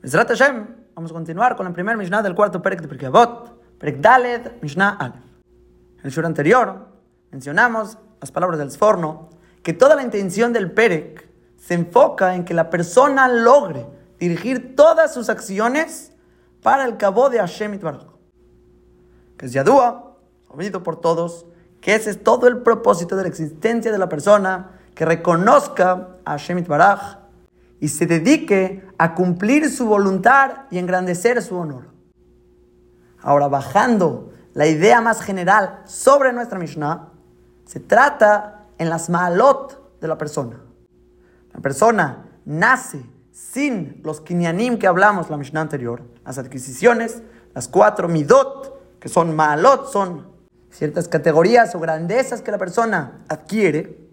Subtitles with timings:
[0.00, 3.10] Besrat Hashem, vamos a continuar con el primer Mishnah del cuarto Perek de Pirkei
[3.78, 5.24] Perek Daled, Mishnah Aleph.
[5.98, 6.86] En el shur anterior
[7.32, 9.28] mencionamos las palabras del Sforno,
[9.64, 13.86] que toda la intención del Perek se enfoca en que la persona logre
[14.20, 16.12] dirigir todas sus acciones
[16.62, 18.06] para el cabo de Hashem Itbaraj.
[19.36, 20.16] Que es Yadua,
[20.48, 21.44] sabido por todos,
[21.80, 26.30] que ese es todo el propósito de la existencia de la persona, que reconozca a
[26.30, 27.17] Hashem Itbaraj
[27.80, 31.90] y se dedique a cumplir su voluntad y engrandecer su honor.
[33.20, 37.10] Ahora, bajando la idea más general sobre nuestra Mishnah,
[37.64, 40.60] se trata en las maalot de la persona.
[41.52, 47.22] La persona nace sin los kinyanim que hablamos la Mishnah anterior, las adquisiciones,
[47.54, 50.26] las cuatro midot, que son maalot, son
[50.70, 54.08] ciertas categorías o grandezas que la persona adquiere,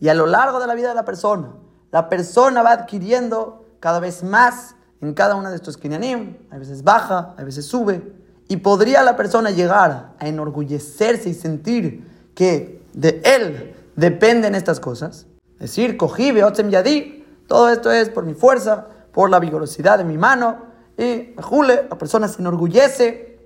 [0.00, 1.54] y a lo largo de la vida de la persona,
[1.90, 6.36] la persona va adquiriendo cada vez más en cada uno de estos kinyanim.
[6.50, 8.14] A veces baja, a veces sube.
[8.48, 15.26] Y podría la persona llegar a enorgullecerse y sentir que de él dependen estas cosas.
[15.58, 20.18] Decir, cogí, otzem yadi, todo esto es por mi fuerza, por la vigorosidad de mi
[20.18, 20.68] mano.
[20.96, 23.38] Y, jule, la persona se enorgullece,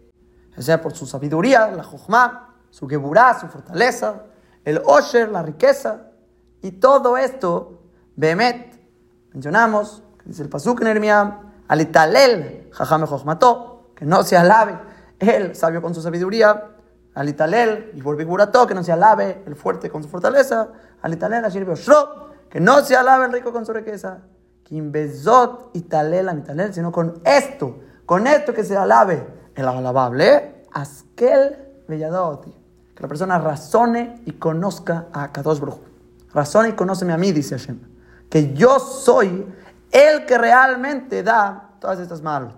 [0.56, 4.22] ya sea por su sabiduría, la jochma, su geburá, su fortaleza,
[4.64, 6.08] el osher, la riqueza.
[6.62, 7.81] Y todo esto
[8.16, 8.78] Behemet,
[9.32, 11.12] mencionamos, dice el Pasuk en
[11.68, 14.78] Alitalel, Jajame Jochmató, que no se alabe
[15.18, 16.68] el sabio con su sabiduría,
[17.14, 20.68] Alitalel, y Borbigurato, que no se alabe el fuerte con su fortaleza,
[21.02, 21.66] Alitalel, Ashir
[22.50, 24.18] que no se alabe el rico con su riqueza,
[24.64, 31.84] Kimbezot y Talel, Amitalel, sino con esto, con esto que se alabe el alabable, Askel
[31.88, 32.54] Belladoti,
[32.94, 35.80] que la persona razone y conozca a Kadosh Baruch.
[36.34, 37.91] Razone y conóceme a mí, dice Hashem
[38.32, 39.46] que yo soy
[39.90, 42.56] el que realmente da todas estas malot.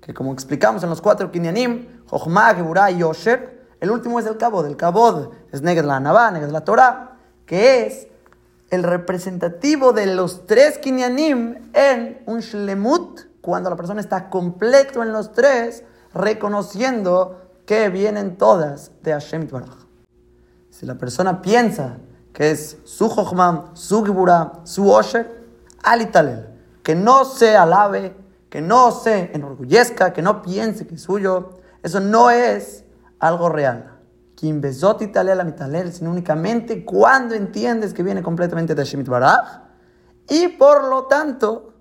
[0.00, 4.38] Que como explicamos en los cuatro kinyanim, Jochma, Geburah y Yosher, el último es el
[4.38, 4.64] kabod.
[4.64, 8.08] El kabod es Neged la Anabá, Neged la Torah, que es
[8.70, 15.12] el representativo de los tres kinyanim en un shlemut, cuando la persona está completo en
[15.12, 19.76] los tres, reconociendo que vienen todas de Hashem Baraj.
[20.70, 21.98] Si la persona piensa
[22.34, 25.46] que es su Jochmam, su Gibura, su Osher,
[25.82, 26.48] Alitalel.
[26.82, 28.14] Que no se alabe,
[28.50, 31.60] que no se enorgullezca, que no piense que es suyo.
[31.82, 32.84] Eso no es
[33.20, 34.00] algo real.
[34.36, 39.62] Quien besot a mitalel, sino únicamente cuando entiendes que viene completamente de Shemit Baraj.
[40.28, 41.72] Y por lo tanto,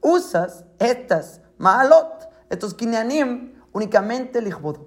[0.00, 4.78] usas estas maalot, estos kinyanim, únicamente lichbod.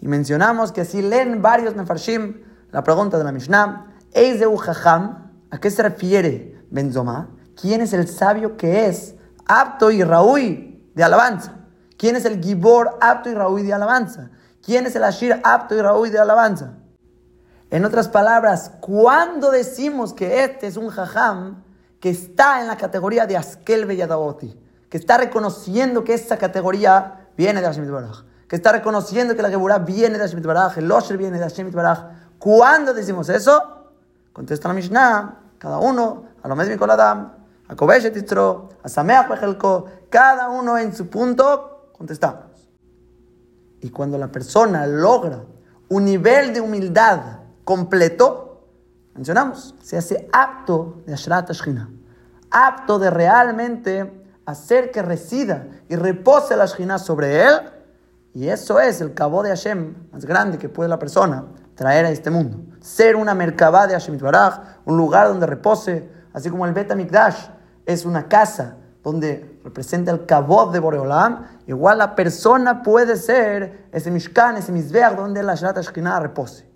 [0.00, 3.95] Y mencionamos que así leen varios mefarshim la pregunta de la Mishnah.
[4.16, 7.28] ¿A qué se refiere Benzoma?
[7.60, 9.14] ¿Quién es el sabio que es
[9.46, 11.58] apto y raúl de alabanza?
[11.98, 14.30] ¿Quién es el gibor apto y raúl de alabanza?
[14.64, 16.78] ¿Quién es el ashir apto y raúl de alabanza?
[17.70, 21.62] En otras palabras, cuando decimos que este es un jajam
[22.00, 27.60] que está en la categoría de Askel Belladaboti, que está reconociendo que esa categoría viene
[27.60, 31.18] de Hashem Baraj, que está reconociendo que la Geburah viene de Hashem Baraj, el Osher
[31.18, 32.04] viene de Hashem Baraj,
[32.38, 33.75] ¿cuándo decimos eso?
[34.36, 37.32] Contesta la Mishnah, cada uno, a lo mismo con Adam,
[37.68, 38.14] a Kobeshet
[38.82, 39.28] a Sameach
[40.10, 42.68] cada uno en su punto, contestamos.
[43.80, 45.42] Y cuando la persona logra
[45.88, 48.60] un nivel de humildad completo,
[49.14, 51.88] mencionamos, se hace apto de Ashrat Ashkina,
[52.50, 57.54] apto de realmente hacer que resida y repose la Shina sobre él,
[58.34, 61.46] y eso es el cabo de Hashem más grande que puede la persona
[61.76, 62.58] traer a este mundo.
[62.80, 67.48] Ser una merkabah de Hashem Baraj, un lugar donde repose, así como el Bet Mikdash
[67.84, 74.10] es una casa donde representa el kabod de Boreolam, igual la persona puede ser ese
[74.10, 76.68] Mishkan, ese Mizbeach, donde la Ashkinah repose.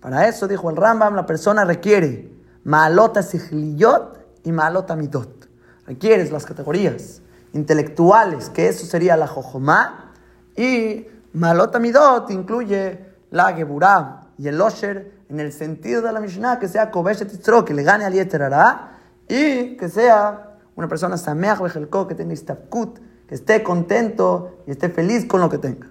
[0.00, 2.30] Para eso, dijo el Rambam, la persona requiere
[2.64, 5.48] Maalota Sichliyot y Maalota Midot.
[5.86, 7.22] Requieres las categorías
[7.54, 10.12] intelectuales, que eso sería la Jojomá,
[10.54, 16.58] y Maalota Midot incluye la Geburah y el Osher en el sentido de la Mishnah
[16.58, 17.30] que sea Kobeshet
[17.64, 22.98] que le gane al Yeterara y que sea una persona Sameach Bejelko, que tenga Istabkut,
[23.26, 25.88] que esté contento y esté feliz con lo que tenga.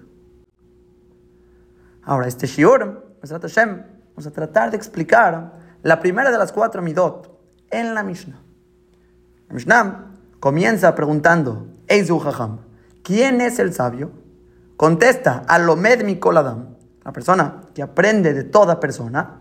[2.02, 7.36] Ahora, este Shiur, vamos a tratar de explicar la primera de las cuatro Midot
[7.70, 8.40] en la Mishnah.
[9.48, 12.22] La Mishnah comienza preguntando, Eizu
[13.02, 14.12] ¿quién es el sabio?
[14.76, 16.75] Contesta, Alomed Mikol Adam
[17.06, 19.38] la persona que aprende de toda persona,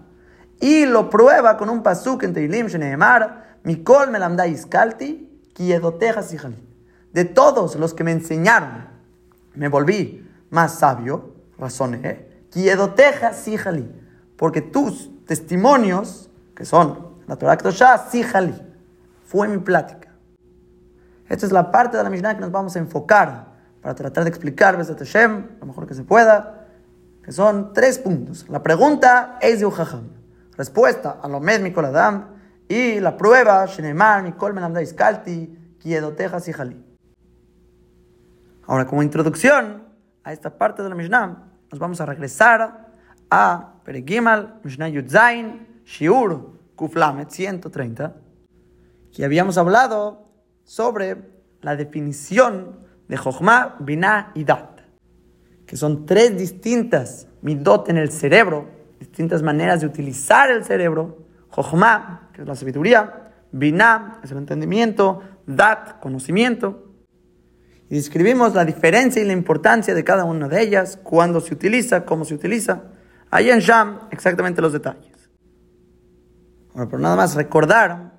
[0.62, 6.64] y lo prueba con un pasuk en Teilim Sheneemar, Mikol Melamda Iskalti, Kiedoteja Sijali.
[7.12, 8.88] de todos los que me enseñaron,
[9.56, 13.90] me volví más sabio, razoné, Kiedoteja Sijali,
[14.38, 18.54] porque tus testimonios, que son la Torah Kedoshá, Sijali,
[19.26, 20.10] fue mi plática.
[21.28, 23.48] Esta es la parte de la Mishnah que nos vamos a enfocar
[23.82, 26.65] para tratar de explicar Besat Hashem lo mejor que se pueda,
[27.26, 28.48] que son tres puntos.
[28.50, 30.10] La pregunta es de Ujaham,
[30.56, 32.28] respuesta a lo Mikol Adam,
[32.68, 36.80] y la prueba, Shenemar, Mikol Melamda Iskalti, Kiedoteja Sijali.
[38.68, 39.84] Ahora, como introducción
[40.24, 42.94] a esta parte de la Mishnah, nos vamos a regresar
[43.32, 48.14] a Peregimal, Mishnah Yudzain, Shiur, Kuflamet 130,
[49.12, 50.28] que habíamos hablado
[50.64, 51.18] sobre
[51.62, 54.75] la definición de Jochma, Binah y Dat,
[55.66, 58.68] que son tres distintas midot en el cerebro,
[59.00, 61.26] distintas maneras de utilizar el cerebro.
[61.50, 66.92] Jochma, que es la sabiduría, Binah, es el entendimiento, Dat, conocimiento.
[67.90, 72.04] Y describimos la diferencia y la importancia de cada una de ellas, cuándo se utiliza,
[72.04, 72.84] cómo se utiliza.
[73.30, 75.30] Ahí en Sham, exactamente los detalles.
[76.74, 78.14] Bueno, pero nada más recordar,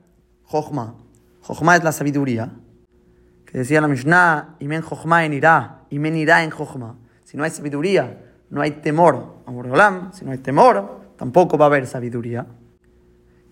[0.45, 0.95] Jochma.
[1.41, 2.53] Jochma es la sabiduría.
[3.45, 6.97] Que decía la Mishnah, Imen Jochma en Irá, Imen Irá en Jochma.
[7.27, 10.13] Si no hay sabiduría, no hay temor a Boreolam.
[10.13, 12.47] Si no hay temor, tampoco va a haber sabiduría.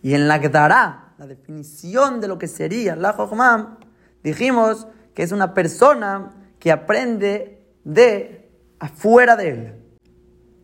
[0.01, 3.79] Y en la Gdará, la definición de lo que sería la Jochma,
[4.23, 6.31] dijimos que es una persona
[6.61, 8.49] que aprende de
[8.79, 9.75] afuera de él.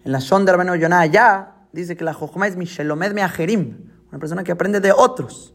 [0.05, 4.45] En la Shon de Yonah ya dice que la Jochma es Mishelomed Meajerim, una persona
[4.45, 5.53] que aprende de otros.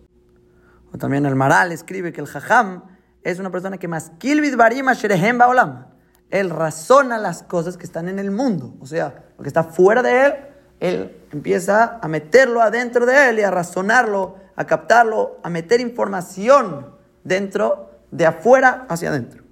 [0.92, 2.84] O también el Maral escribe que el Jajam
[3.24, 5.95] es una persona que más kilvid barima sherehem baolam.
[6.30, 10.02] Él razona las cosas que están en el mundo, o sea, lo que está fuera
[10.02, 10.34] de él,
[10.80, 16.94] él empieza a meterlo adentro de él y a razonarlo, a captarlo, a meter información
[17.24, 19.44] dentro de afuera hacia adentro.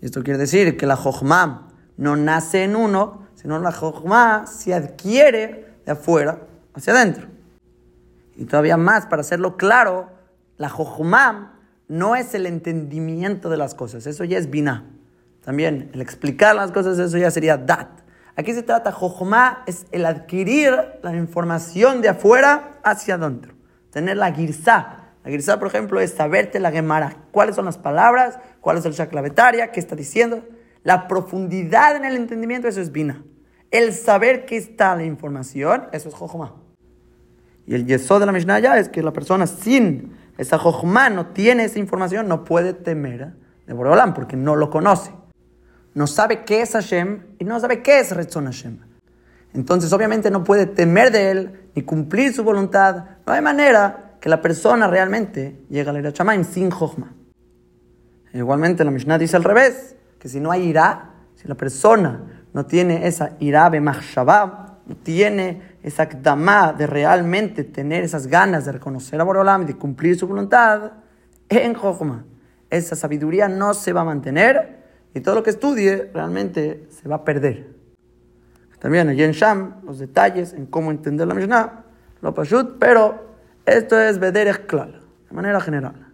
[0.00, 5.74] Esto quiere decir que la Jochma no nace en uno, sino la Jochma se adquiere
[5.84, 6.40] de afuera
[6.74, 7.28] hacia adentro.
[8.36, 10.10] Y todavía más, para hacerlo claro,
[10.56, 11.58] la Jochma
[11.88, 14.93] no es el entendimiento de las cosas, eso ya es Binah.
[15.44, 17.88] También el explicar las cosas, eso ya sería Dat.
[18.36, 23.54] Aquí se trata, Jochma es el adquirir la información de afuera hacia adentro,
[23.90, 27.16] tener la girsá, la Girsá, por ejemplo, es saberte la Gemara.
[27.30, 28.38] ¿Cuáles son las palabras?
[28.60, 29.72] ¿Cuál es el Shaklavetaria?
[29.72, 30.44] ¿Qué está diciendo?
[30.82, 33.24] La profundidad en el entendimiento, eso es Bina.
[33.70, 36.54] El saber qué está la información, eso es Jochma.
[37.66, 41.28] Y el yeso de la Mishnah ya es que la persona sin esa Jochma no
[41.28, 43.32] tiene esa información, no puede temer
[43.66, 45.10] de Boreolam porque no lo conoce.
[45.94, 48.78] No sabe qué es Hashem y no sabe qué es Retzon Hashem.
[49.54, 53.04] Entonces, obviamente, no puede temer de él ni cumplir su voluntad.
[53.24, 57.14] No hay manera que la persona realmente llega a la Shamaim sin Jochma.
[58.32, 62.66] Igualmente la Mishnah dice al revés, que si no hay ira, si la persona no
[62.66, 69.20] tiene esa ira bemachshabah, no tiene esa kdama de realmente tener esas ganas de reconocer
[69.20, 70.92] a Borolam y de cumplir su voluntad,
[71.48, 72.24] en Jochma,
[72.70, 74.83] esa sabiduría no se va a mantener
[75.14, 77.72] y todo lo que estudie realmente se va a perder.
[78.80, 81.84] También allí en Sham, los detalles en cómo entender la Mishnah,
[82.20, 83.34] lo pashut, pero
[83.64, 86.12] esto es Bederech Klal, de manera general.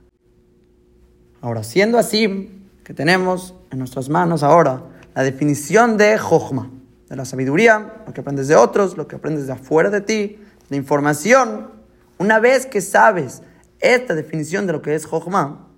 [1.41, 4.83] Ahora, siendo así, que tenemos en nuestras manos ahora
[5.14, 6.71] la definición de Jochma,
[7.09, 10.38] de la sabiduría, lo que aprendes de otros, lo que aprendes de afuera de ti,
[10.69, 11.71] la información.
[12.19, 13.42] Una vez que sabes
[13.80, 15.69] esta definición de lo que es Jochma,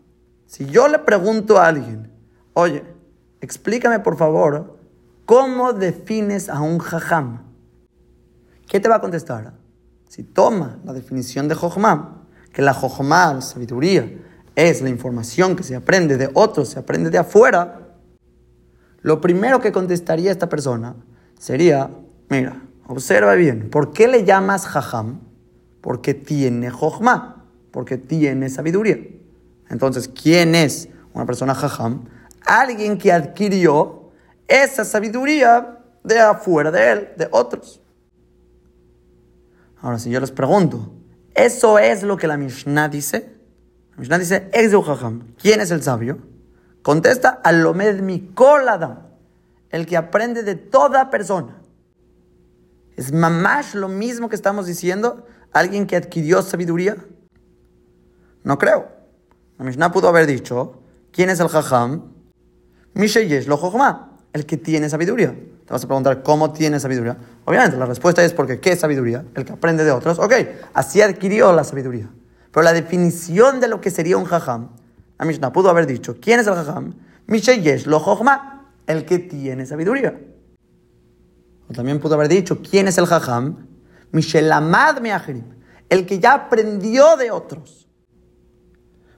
[0.47, 2.11] si yo le pregunto a alguien,
[2.53, 2.83] oye,
[3.43, 4.79] explícame por favor,
[5.27, 7.43] ¿cómo defines a un jajam?
[8.67, 9.53] ¿Qué te va a contestar?
[10.09, 12.23] Si toma la definición de Jochma,
[12.53, 14.11] que la la sabiduría,
[14.55, 17.97] es la información que se aprende de otros, se aprende de afuera,
[19.01, 20.95] lo primero que contestaría esta persona
[21.39, 21.91] sería,
[22.29, 25.21] mira, observa bien, ¿por qué le llamas Jajam?
[25.81, 28.99] Porque tiene Jochma, porque tiene sabiduría.
[29.69, 32.05] Entonces, ¿quién es una persona Jajam?
[32.47, 34.11] Alguien que adquirió
[34.49, 37.81] esa sabiduría de afuera de él, de otros.
[39.81, 40.93] Ahora, si yo les pregunto,
[41.35, 43.35] ¿eso es lo que la Mishnah dice?
[43.93, 44.51] La Mishnah dice,
[45.41, 46.19] ¿quién es el sabio?
[46.83, 49.07] Contesta, Alomed Mikol Adam,
[49.71, 51.63] el que aprende de toda persona.
[52.97, 55.27] ¿Es mamash lo mismo que estamos diciendo?
[55.53, 56.97] ¿Alguien que adquirió sabiduría?
[58.45, 58.89] No creo.
[59.59, 60.83] La Mishnah pudo haber dicho,
[61.13, 62.12] ¿quién es el Jajam?
[62.95, 63.59] Mishayesh lo
[64.33, 65.35] el que tiene sabiduría.
[65.67, 67.17] Te vas a preguntar, ¿cómo tiene sabiduría?
[67.45, 69.25] Obviamente, la respuesta es porque, ¿qué es sabiduría?
[69.35, 70.19] El que aprende de otros.
[70.19, 70.33] Ok,
[70.75, 72.09] así adquirió la sabiduría.
[72.51, 74.71] Pero la definición de lo que sería un jajam,
[75.19, 76.95] La Mishnah pudo haber dicho, ¿quién es el Jajam?
[77.27, 80.21] Mishayesh lo Jochma, el que tiene sabiduría.
[81.69, 83.69] O también pudo haber dicho, ¿quién es el Jajam?
[84.11, 85.45] Mishelamad Meacherim,
[85.89, 87.89] el que ya aprendió de otros.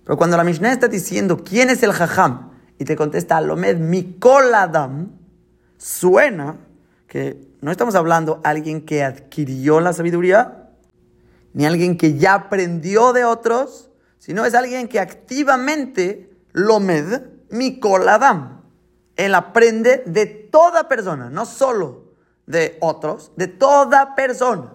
[0.05, 2.54] Pero cuando la Mishnah está diciendo, ¿quién es el Jajam?
[2.79, 5.11] Y te contesta, Alomed Mikol Adam,
[5.77, 6.57] suena
[7.07, 10.71] que no estamos hablando de alguien que adquirió la sabiduría,
[11.53, 18.09] ni alguien que ya aprendió de otros, sino es alguien que activamente lo med Mikol
[18.09, 18.63] Adam.
[19.17, 22.15] Él aprende de toda persona, no solo
[22.47, 24.75] de otros, de toda persona.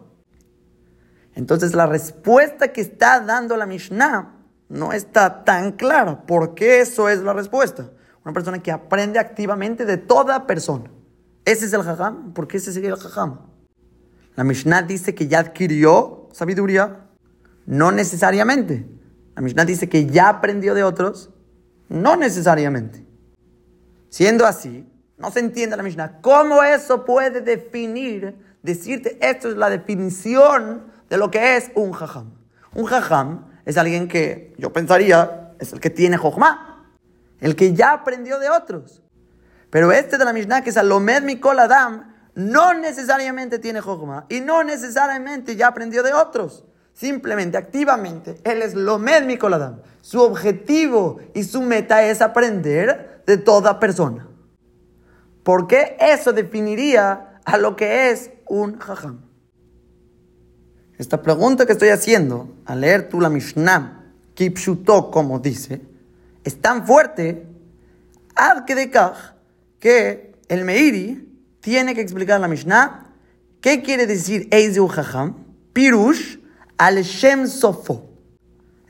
[1.35, 4.38] Entonces la respuesta que está dando la Mishnah
[4.69, 6.21] no está tan clara.
[6.25, 7.89] ¿Por qué eso es la respuesta?
[8.23, 10.91] Una persona que aprende activamente de toda persona.
[11.43, 12.33] ¿Ese es el jajam?
[12.33, 13.39] ¿Por qué ese sería el jajam?
[14.35, 17.07] La Mishnah dice que ya adquirió sabiduría.
[17.65, 18.87] No necesariamente.
[19.35, 21.31] La Mishnah dice que ya aprendió de otros.
[21.87, 23.05] No necesariamente.
[24.09, 26.21] Siendo así, no se entiende la Mishnah.
[26.21, 32.33] ¿Cómo eso puede definir, decirte, esto es la definición de lo que es un jajam?
[32.75, 36.87] Un jajam es alguien que yo pensaría es el que tiene jochma,
[37.39, 39.03] el que ya aprendió de otros.
[39.69, 44.41] Pero este de la Mishnah, que es Alomed Mikol Adam, no necesariamente tiene jochma y
[44.41, 46.65] no necesariamente ya aprendió de otros.
[46.93, 49.81] Simplemente, activamente, él es Lomed Mikol Adam.
[50.01, 54.27] Su objetivo y su meta es aprender de toda persona.
[55.43, 59.28] ¿Por qué eso definiría a lo que es un jajam?
[60.99, 64.03] Esta pregunta que estoy haciendo, al leer tú la Mishnah,
[64.33, 65.81] Kipshuto, como dice,
[66.43, 67.47] es tan fuerte,
[68.35, 68.91] ad que
[69.79, 71.25] que el Meiri
[71.61, 73.13] tiene que explicar la Mishnah
[73.61, 75.37] qué quiere decir Eizeu Jajam,
[75.71, 76.37] Pirush,
[76.77, 78.09] al Shem Sofo.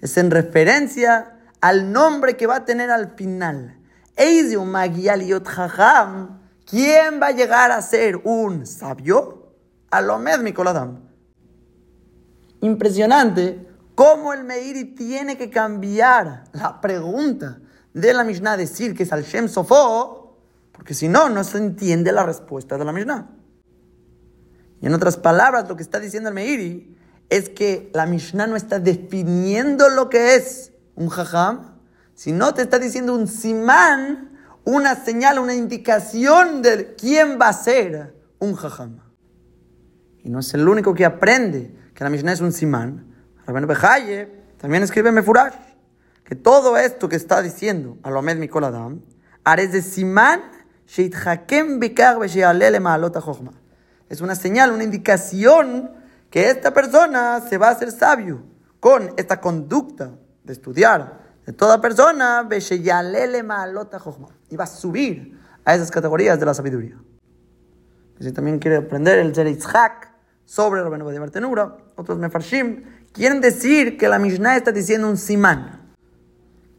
[0.01, 3.77] Es en referencia al nombre que va a tener al final.
[4.15, 9.53] Eizeu Magialiot Jajam, ¿quién va a llegar a ser un sabio?
[9.91, 11.08] Alomed Mikoladam
[12.61, 17.59] impresionante cómo el Meiri tiene que cambiar la pregunta
[17.93, 20.37] de la Mishnah, decir que es al Shem Sofo,
[20.71, 23.29] porque si no, no se entiende la respuesta de la Mishnah.
[24.81, 26.95] Y en otras palabras, lo que está diciendo el Meiri
[27.29, 31.79] es que la Mishnah no está definiendo lo que es un jajam,
[32.15, 38.15] sino te está diciendo un simán, una señal, una indicación de quién va a ser
[38.39, 38.99] un jajam.
[40.23, 43.13] Y no es el único que aprende que la Mishnah es un simán,
[43.45, 45.55] Rabenu Bejaye también escribe Mefurash,
[46.23, 49.01] que todo esto que está diciendo Alomed Mikol Adam,
[49.57, 50.39] es de simán
[54.09, 55.91] es una señal, una indicación
[56.29, 58.43] que esta persona se va a hacer sabio
[58.79, 60.11] con esta conducta
[60.45, 62.47] de estudiar de toda persona,
[64.49, 66.97] y va a subir a esas categorías de la sabiduría.
[68.21, 69.47] Si también quiere aprender el Zer
[70.49, 75.93] sobre Rabenu de Bartenura, otros mefarshim, quieren decir que la Mishnah está diciendo un simán.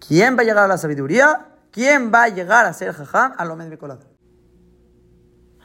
[0.05, 1.47] ¿Quién va a llegar a la sabiduría?
[1.71, 3.33] ¿Quién va a llegar a ser jajam?
[3.37, 4.01] A lo colado.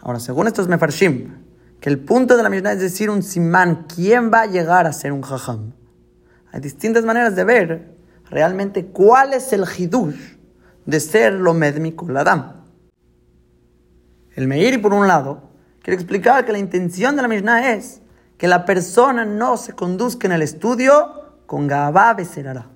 [0.01, 1.33] Ahora, según estos mefarshim,
[1.79, 4.93] que el punto de la Mishnah es decir un simán, ¿quién va a llegar a
[4.93, 5.73] ser un jajam?
[6.51, 7.95] Hay distintas maneras de ver
[8.29, 10.35] realmente cuál es el hidush
[10.85, 11.53] de ser lo
[12.19, 12.65] Adam.
[14.35, 15.54] El Meiri, por un lado,
[15.85, 18.01] Quiero explicar que la intención de la Mishnah es
[18.39, 22.71] que la persona no se conduzca en el estudio con gabá becerará,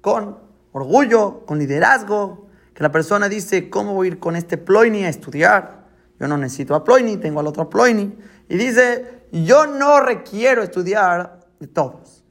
[0.00, 0.38] con
[0.70, 5.08] orgullo, con liderazgo, que la persona dice, ¿cómo voy a ir con este ploini a
[5.08, 5.88] estudiar?
[6.20, 8.16] Yo no necesito a ploini, tengo al otro ploini.
[8.48, 12.22] Y dice, yo no requiero estudiar de todos.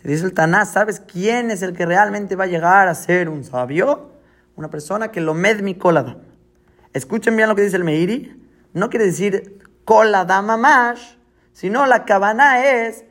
[0.00, 3.28] Se dice el Taná, ¿sabes quién es el que realmente va a llegar a ser
[3.28, 4.12] un sabio?
[4.54, 6.18] Una persona que lo med mi colada.
[6.92, 8.43] Escuchen bien lo que dice el Meiri
[8.74, 11.16] no quiere decir kol dama más,
[11.52, 13.04] sino la cabana es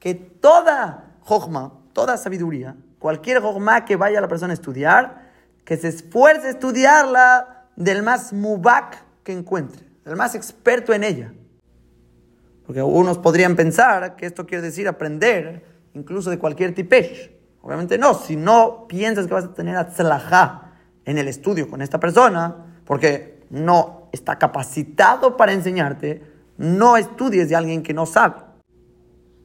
[0.00, 5.30] que toda jochma, toda sabiduría, cualquier jochma que vaya la persona a estudiar,
[5.64, 11.32] que se esfuerce a estudiarla del más mubak que encuentre, del más experto en ella.
[12.66, 17.30] Porque unos podrían pensar que esto quiere decir aprender incluso de cualquier tipesh.
[17.60, 20.71] Obviamente no, si no piensas que vas a tener atzlajá
[21.04, 26.22] en el estudio con esta persona, porque no está capacitado para enseñarte,
[26.56, 28.36] no estudies de alguien que no sabe.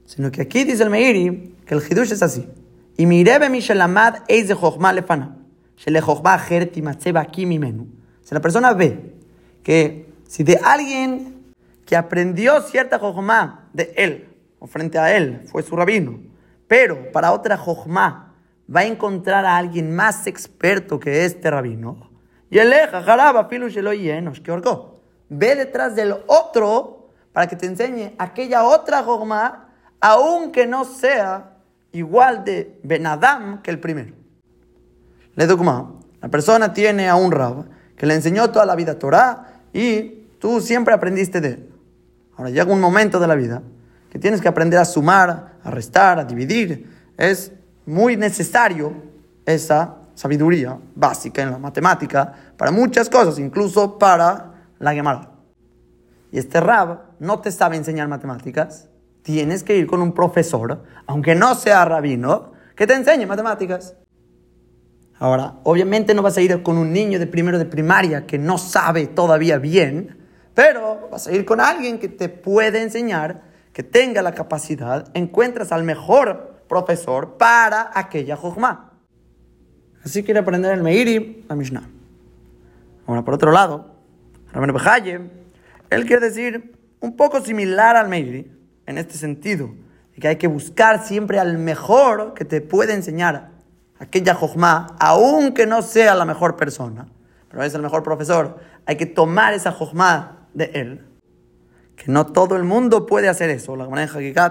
[0.06, 2.48] Sino que aquí dice el Meiri que el Hidush es así.
[2.96, 5.38] Y mirebe mi shelamad eis de chokhmah lefana.
[5.76, 6.40] Shele chokhmah
[7.20, 7.88] aquí mi menú.
[8.24, 9.16] Si la persona ve
[9.64, 11.54] que si de alguien
[11.86, 16.20] que aprendió cierta chokhmah de él o frente a él, fue su rabino.
[16.68, 18.27] Pero para otra Jochma
[18.74, 22.10] va a encontrar a alguien más experto que este rabino.
[22.50, 25.02] Y el jaraba llenos, que orgó.
[25.30, 29.70] Ve detrás del otro para que te enseñe aquella otra Jochma,
[30.00, 31.58] aunque no sea
[31.92, 34.14] igual de Benadam que el primero.
[35.36, 39.62] Le dogma, la persona tiene a un rab que le enseñó toda la vida Torah
[39.74, 41.70] y tú siempre aprendiste de él.
[42.36, 43.62] Ahora llega un momento de la vida
[44.10, 46.90] que tienes que aprender a sumar, a restar, a dividir.
[47.18, 47.52] Es
[47.88, 48.94] muy necesario
[49.46, 55.32] esa sabiduría básica en la matemática para muchas cosas, incluso para la Gemara.
[56.32, 58.90] Y este Rab no te sabe enseñar matemáticas,
[59.22, 63.96] tienes que ir con un profesor, aunque no sea rabino, que te enseñe matemáticas.
[65.20, 68.58] Ahora, obviamente no vas a ir con un niño de primero de primaria que no
[68.58, 70.18] sabe todavía bien,
[70.54, 75.72] pero vas a ir con alguien que te puede enseñar, que tenga la capacidad, encuentras
[75.72, 78.94] al mejor profesor para aquella jojma.
[80.04, 81.90] Así quiere aprender el Meiri, la Mishnah.
[83.06, 83.96] Ahora, por otro lado,
[84.54, 85.22] Rabban Bejaye,
[85.90, 88.52] él quiere decir un poco similar al Meiri,
[88.86, 89.72] en este sentido,
[90.20, 93.52] que hay que buscar siempre al mejor que te puede enseñar
[94.00, 97.08] aquella jojma, aunque no sea la mejor persona,
[97.50, 101.06] pero es el mejor profesor, hay que tomar esa jojma de él.
[101.96, 103.76] Que no todo el mundo puede hacer eso.
[103.76, 104.08] La Gemara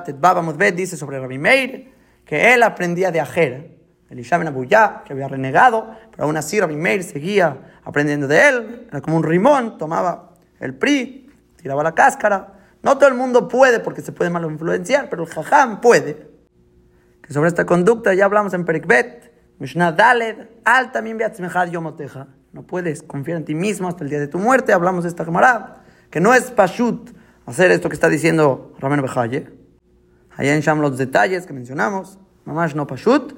[0.07, 1.96] en Baba Mudbet dice sobre Rabbi Meir
[2.26, 3.78] que él aprendía de Ajer,
[4.11, 8.87] Elisha Ben Abuyá, que había renegado, pero aún así Rabbi Meir seguía aprendiendo de él.
[8.88, 12.52] Era como un rimón, tomaba el pri, tiraba la cáscara.
[12.83, 16.28] No todo el mundo puede porque se puede mal influenciar, pero el jajam puede.
[17.23, 21.18] Que sobre esta conducta ya hablamos en Perikbet, Mishnah Daled, Al también
[21.71, 22.28] Yomoteja.
[22.52, 24.73] No puedes confiar en ti mismo hasta el día de tu muerte.
[24.73, 27.11] Hablamos de esta camarada que no es pashut
[27.47, 29.56] hacer esto que está diciendo Ramén Bejaye.
[30.37, 33.35] Allá en Sham los detalles que mencionamos, mamás no pashut,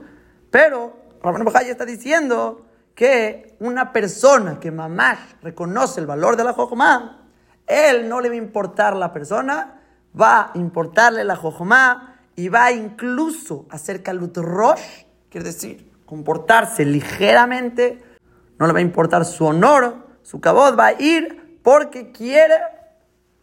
[0.50, 6.52] pero Ramén Bejaye está diciendo que una persona que mamás reconoce el valor de la
[6.52, 7.28] jojomá,
[7.66, 9.80] él no le va a importar la persona,
[10.18, 16.84] va a importarle la jojomá y va incluso a hacer kalut rosh, quiere decir, comportarse
[16.84, 18.02] ligeramente,
[18.58, 22.56] no le va a importar su honor, su cabot, va a ir porque quiere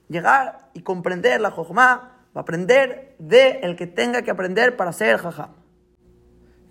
[0.09, 4.91] llegar y comprender la jojma, va a aprender de el que tenga que aprender para
[4.91, 5.49] ser jajam.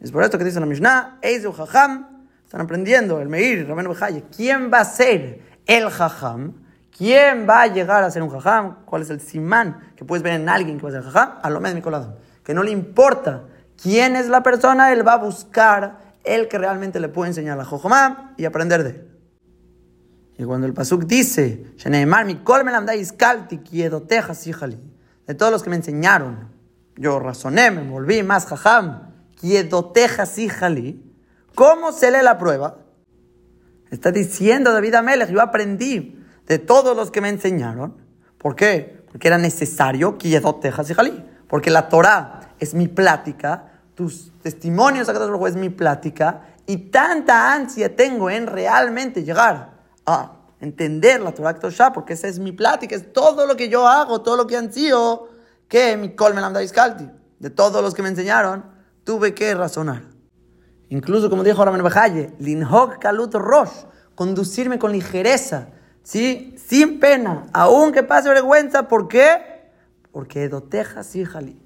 [0.00, 4.24] Es por esto que dice la Mishnah, Eizu jajam, están aprendiendo el Meir, Ramén Bejaye,
[4.34, 6.54] ¿quién va a ser el jajam?
[6.96, 8.84] ¿Quién va a llegar a ser un jajam?
[8.84, 11.38] ¿Cuál es el simán que puedes ver en alguien que va a ser jajam?
[11.42, 12.06] A lo menos Nicolás.
[12.44, 13.44] Que no le importa
[13.82, 17.64] quién es la persona, él va a buscar el que realmente le puede enseñar la
[17.64, 19.08] jojma y aprender de él.
[20.36, 21.64] Y cuando el Pasuk dice,
[25.26, 26.52] de todos los que me enseñaron,
[26.96, 29.12] yo razoné, me volví más jajam,
[31.54, 32.78] ¿cómo se lee la prueba?
[33.90, 37.96] Está diciendo David Amelech, yo aprendí de todos los que me enseñaron.
[38.38, 39.04] ¿Por qué?
[39.10, 40.18] Porque era necesario,
[41.48, 48.30] porque la Torah es mi plática, tus testimonios es mi plática, y tanta ansia tengo
[48.30, 49.74] en realmente llegar
[50.06, 50.32] a
[50.64, 54.22] entender la Torah Kedoshá, porque esa es mi plática, es todo lo que yo hago,
[54.22, 54.70] todo lo que han
[55.68, 56.44] que mi colmen
[57.38, 58.64] de todos los que me enseñaron,
[59.04, 60.02] tuve que razonar.
[60.88, 65.68] Incluso, como dijo Ramón Bajaye, linhok kalut rosh, conducirme con ligereza,
[66.02, 66.54] ¿sí?
[66.56, 69.70] sin pena, aunque pase vergüenza, ¿por qué?
[70.12, 71.60] Porque dotejas hijali,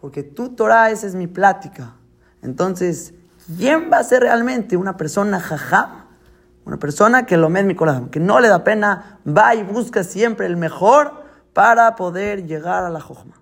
[0.00, 1.96] porque tu Torah, esa es mi plática.
[2.42, 3.14] Entonces,
[3.56, 6.03] ¿quién va a ser realmente una persona jajam?
[6.64, 10.02] Una persona que lo med mi corazón, que no le da pena, va y busca
[10.02, 13.40] siempre el mejor para poder llegar a la jojma.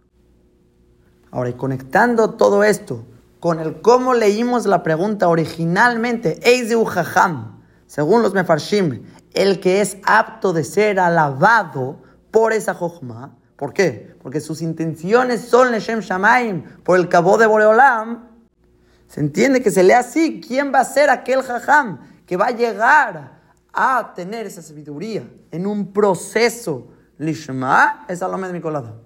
[1.30, 3.04] Ahora, y conectando todo esto
[3.40, 9.04] con el cómo leímos la pregunta originalmente, Eizeu Jajam, según los Mefarshim,
[9.34, 11.96] el que es apto de ser alabado
[12.30, 13.36] por esa jojma.
[13.56, 14.16] ¿Por qué?
[14.22, 18.28] Porque sus intenciones son Leshem Shamaim, por el cabo de Boreolam.
[19.08, 20.40] Se entiende que se lee así.
[20.40, 22.00] ¿Quién va a ser aquel jajam?
[22.26, 23.40] Que va a llegar
[23.72, 29.02] a tener esa sabiduría en un proceso lishma, es Alomed Mikolado.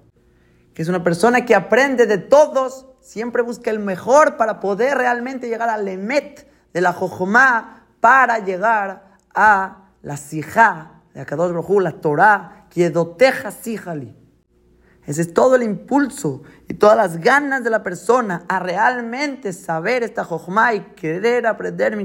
[0.74, 5.48] Que es una persona que aprende de todos, siempre busca el mejor para poder realmente
[5.48, 11.92] llegar al emet de la jojomá, para llegar a la sijá de Akadosh Baruj la
[11.92, 12.56] Torah,
[12.92, 14.14] doteja sijali.
[15.06, 20.02] Ese es todo el impulso y todas las ganas de la persona a realmente saber
[20.02, 22.04] esta jojomá y querer aprender mi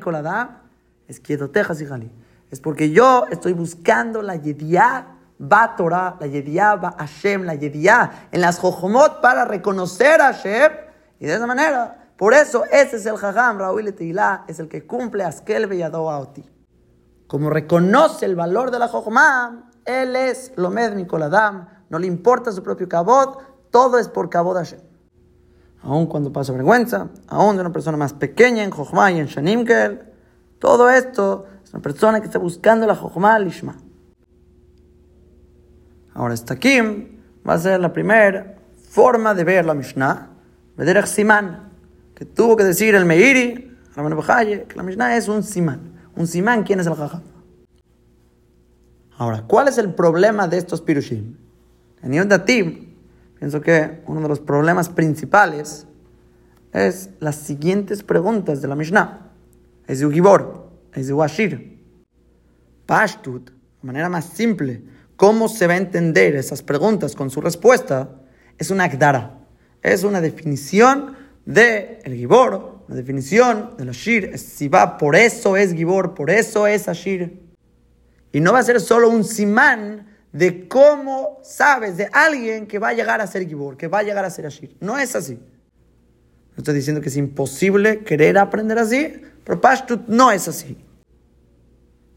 [1.12, 2.12] es y
[2.50, 8.28] Es porque yo estoy buscando la yediá va Torah, la Yediá va Hashem, la Yediá
[8.32, 10.72] en las Jochomot para reconocer a Hashem.
[11.20, 14.86] Y de esa manera, por eso ese es el Jajam, Raúl Teilá, es el que
[14.86, 16.48] cumple Askel Beyado Aoti.
[17.28, 22.62] Como reconoce el valor de la Jochomá, él es Lomed Nikoladam, no le importa su
[22.62, 24.80] propio cabot, todo es por cabot Hashem.
[25.84, 30.11] Aún cuando pasa vergüenza, aún de una persona más pequeña en Jochma y en Shanimkel,
[30.62, 33.76] todo esto es una persona que está buscando la Jochma Lishma.
[36.14, 38.58] Ahora, esta Kim va a ser la primera
[38.90, 40.30] forma de ver la Mishnah,
[40.78, 41.72] Vederach Siman,
[42.14, 45.94] que tuvo que decir el Meiri, que la Mishnah es un Siman.
[46.16, 47.24] Un Siman, ¿quién es el Jajam?
[49.18, 51.38] Ahora, ¿cuál es el problema de estos Pirushim?
[52.04, 52.94] En Yom Datim,
[53.40, 55.88] pienso que uno de los problemas principales
[56.72, 59.31] es las siguientes preguntas de la Mishnah.
[59.88, 61.80] Es de Ugibor, es de Washir.
[62.86, 64.84] Pashtut, de manera más simple,
[65.16, 68.22] ¿cómo se va a entender esas preguntas con su respuesta?
[68.58, 69.40] Es una Agdara,
[69.82, 71.16] es una definición
[71.46, 76.68] de el Gibor, la definición del Ashir si va, por eso es Gibor, por eso
[76.68, 77.42] es Ashir.
[78.32, 82.90] Y no va a ser solo un simán de cómo sabes de alguien que va
[82.90, 84.76] a llegar a ser Gibor, que va a llegar a ser Ashir.
[84.80, 85.36] No es así.
[85.36, 90.78] No estoy diciendo que es imposible querer aprender así, pero Pashtut no es así.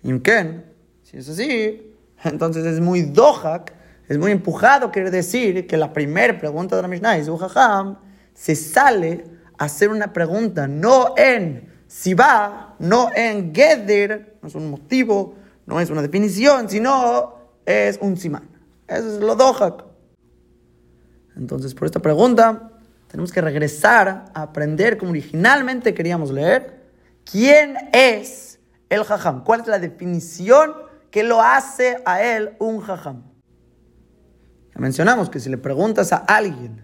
[0.03, 0.63] ¿Y qué?
[1.03, 3.73] Si es así, entonces es muy dohak,
[4.09, 7.31] es muy empujado querer decir que la primera pregunta de la Mishnah es
[8.35, 9.25] se sale
[9.57, 15.37] a hacer una pregunta, no en si va, no en Geder, no es un motivo,
[15.67, 17.35] no es una definición, sino
[17.65, 18.49] es un simán.
[18.89, 19.85] Eso es lo dohak.
[21.37, 22.71] Entonces, por esta pregunta,
[23.09, 26.74] tenemos que regresar a aprender como originalmente queríamos leer.
[27.31, 28.59] ¿Quién es
[28.89, 29.45] el jajam?
[29.45, 30.75] ¿Cuál es la definición
[31.11, 33.23] que lo hace a él un jajam?
[34.75, 36.83] Ya mencionamos que si le preguntas a alguien,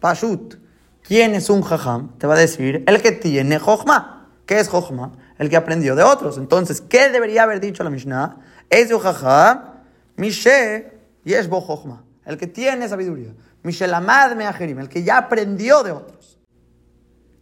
[0.00, 0.56] Pashut,
[1.02, 2.16] ¿quién es un jajam?
[2.18, 4.28] Te va a decir el que tiene jochma.
[4.46, 5.12] ¿Qué es jochma?
[5.38, 6.38] El que aprendió de otros.
[6.38, 8.36] Entonces, ¿qué debería haber dicho la Mishnah?
[8.68, 9.62] Es un jajam,
[10.16, 10.92] Mishe,
[11.24, 12.04] Yeshbo jochma.
[12.24, 13.32] El que tiene sabiduría.
[13.62, 16.19] Mishelamad Meajerim, el que ya aprendió de otros.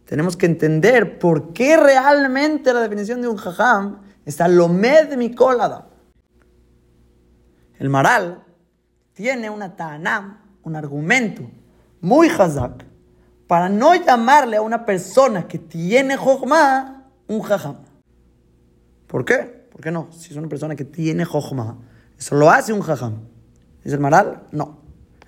[0.09, 5.83] Tenemos que entender por qué realmente la definición de un jajam está lomed mikol adam.
[7.77, 8.43] El maral
[9.13, 11.43] tiene una ta'anam, un argumento
[12.01, 12.87] muy hazak,
[13.45, 17.75] para no llamarle a una persona que tiene jochma un jajam.
[19.05, 19.67] ¿Por qué?
[19.71, 20.07] ¿Por qué no?
[20.11, 21.77] Si es una persona que tiene jochma,
[22.17, 23.27] eso lo hace un jajam.
[23.83, 24.47] ¿Es el maral?
[24.51, 24.79] No.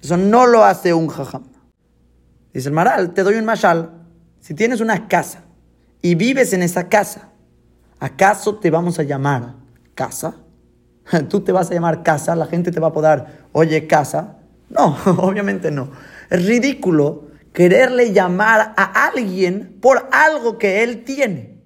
[0.02, 1.44] Eso no lo hace un jajam.
[2.52, 4.01] Dice el Maral, te doy un mashal.
[4.42, 5.44] Si tienes una casa
[6.02, 7.30] y vives en esa casa,
[8.00, 9.54] ¿acaso te vamos a llamar
[9.96, 10.36] casa?
[11.30, 12.36] ¿Tú te vas a llamar casa?
[12.36, 13.24] ¿La gente te va a poder,
[13.54, 14.40] oye, casa?
[14.70, 15.92] No, obviamente no.
[16.30, 21.62] Es ridículo quererle llamar a alguien por algo que él tiene.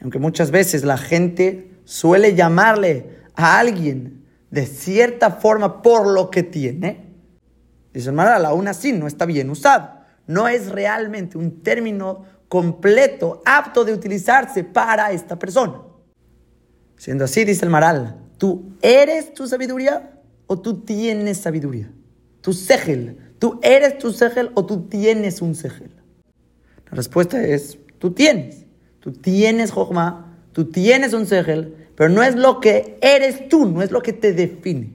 [0.00, 6.42] Aunque muchas veces la gente suele llamarle a alguien de cierta forma por lo que
[6.42, 7.06] tiene,
[7.96, 9.95] Dice el Maral, aún así no está bien usado.
[10.26, 15.80] No es realmente un término completo, apto de utilizarse para esta persona.
[16.96, 21.90] Siendo así, dice el Maral, ¿tú eres tu sabiduría o tú tienes sabiduría?
[22.40, 25.90] Tu segel, ¿tú eres tu segel o tú tienes un segel?
[26.90, 28.64] La respuesta es, tú tienes.
[29.00, 33.82] Tú tienes Jochma, tú tienes un segel, pero no es lo que eres tú, no
[33.82, 34.94] es lo que te define.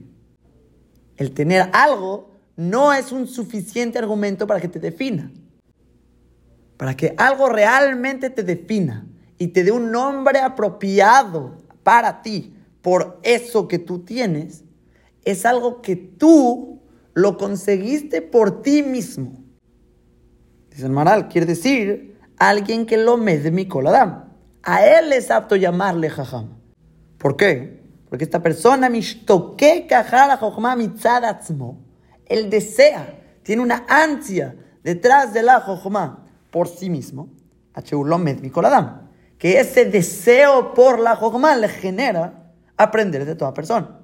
[1.16, 2.31] El tener algo
[2.70, 5.30] no es un suficiente argumento para que te defina.
[6.76, 9.06] Para que algo realmente te defina
[9.38, 14.64] y te dé un nombre apropiado para ti por eso que tú tienes,
[15.24, 16.80] es algo que tú
[17.14, 19.42] lo conseguiste por ti mismo.
[20.70, 24.24] Dice el Maral, quiere decir alguien que lo mi coladam.
[24.62, 26.58] A él es apto llamarle jajam.
[27.18, 27.82] ¿Por qué?
[28.08, 31.81] Porque esta persona, mishtoke kajara jochma mitzadatzmo,
[32.26, 37.28] él desea, tiene una ansia detrás de la Jochma por sí mismo,
[39.38, 43.98] que ese deseo por la Jochma le genera aprender de toda persona.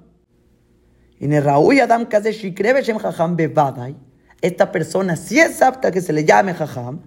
[4.41, 7.01] Esta persona si es apta que se le llame Jajam.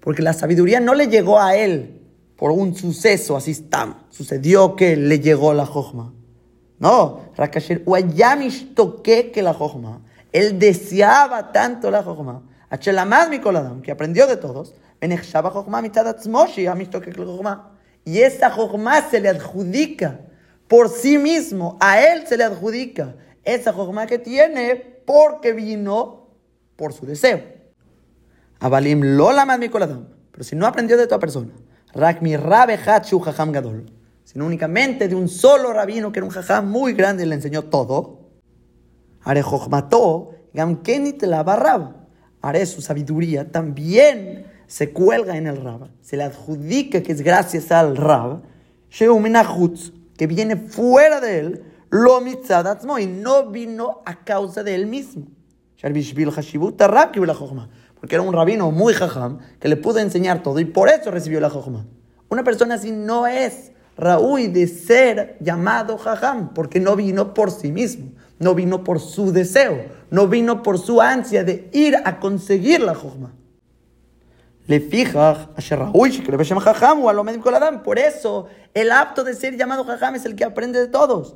[0.00, 2.02] Porque la sabiduría no le llegó a él
[2.36, 3.98] por un suceso, así está.
[4.10, 6.12] Sucedió que le llegó la Jochma.
[6.78, 10.00] No, Rakasher Uayamish toque que la Jochma.
[10.32, 12.42] Él deseaba tanto la Jochma.
[12.70, 14.74] Achelamad Mikoladam, que aprendió de todos.
[15.00, 15.82] Jochma
[18.04, 20.20] Y esa Jochma se le adjudica
[20.68, 21.76] por sí mismo.
[21.80, 23.14] A él se le adjudica
[23.44, 26.28] esa Jochma que tiene porque vino
[26.76, 27.42] por su deseo.
[28.60, 31.52] Abalim lola mi Pero si no aprendió de toda persona,
[31.94, 33.90] Rakmi Rabe Hachu Gadol,
[34.38, 38.20] sino únicamente de un solo rabino que era un jajam muy grande le enseñó todo,
[39.24, 42.06] Jochmató, Gamkenit la barraba.
[42.40, 47.72] Are su sabiduría también se cuelga en el Rab, se le adjudica que es gracias
[47.72, 48.42] al Rab,
[50.16, 55.26] que viene fuera de él, lo y no vino a causa de él mismo.
[58.00, 61.40] Porque era un rabino muy jajam que le pudo enseñar todo y por eso recibió
[61.40, 61.88] la jojma.
[62.28, 67.72] Una persona así no es Raúl de ser llamado jajam, porque no vino por sí
[67.72, 72.80] mismo, no vino por su deseo, no vino por su ansia de ir a conseguir
[72.80, 73.34] la jojma.
[74.68, 75.50] Le fija
[77.82, 81.34] Por eso, el apto de ser llamado jajam es el que aprende de todos.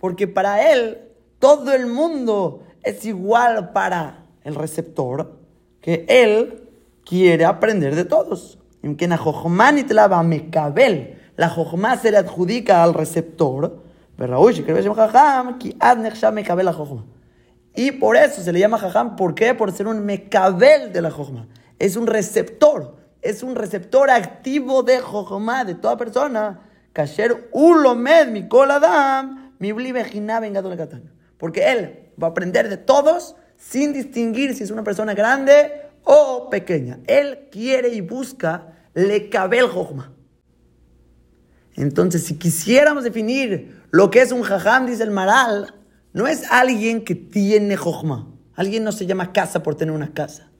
[0.00, 0.98] Porque para él,
[1.38, 5.38] todo el mundo es igual para el receptor,
[5.82, 6.68] que él
[7.04, 8.59] quiere aprender de todos.
[11.36, 13.82] La jojma se le adjudica al receptor.
[17.74, 19.16] Y por eso se le llama jajam.
[19.16, 19.54] ¿Por qué?
[19.54, 21.46] Por ser un mekabel de la jojma.
[21.78, 22.96] Es un receptor.
[23.22, 26.60] Es un receptor activo de jojma, de toda persona.
[26.92, 29.72] Kasher ulomed mi koladam, mi
[31.38, 36.48] Porque él va a aprender de todos sin distinguir si es una persona grande o
[36.50, 37.00] pequeña.
[37.06, 40.12] Él quiere y busca le cabel jojma.
[41.76, 45.74] Entonces, si quisiéramos definir lo que es un jajam, dice el Maral,
[46.12, 48.28] no es alguien que tiene jojma.
[48.54, 50.50] Alguien no se llama casa por tener una casa.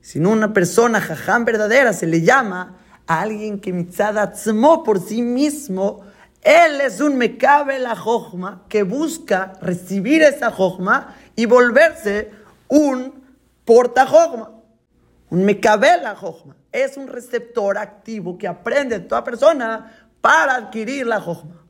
[0.00, 6.02] Sino una persona jajam verdadera se le llama a alguien que mitzadatzmo por sí mismo.
[6.42, 12.30] Él es un mecabe la jojma que busca recibir esa jojma y volverse
[12.68, 13.24] un
[13.64, 14.55] porta jojma.
[15.30, 16.56] Un mecabe la jojma.
[16.70, 21.64] Es un receptor activo que aprende toda persona para adquirir la jojma.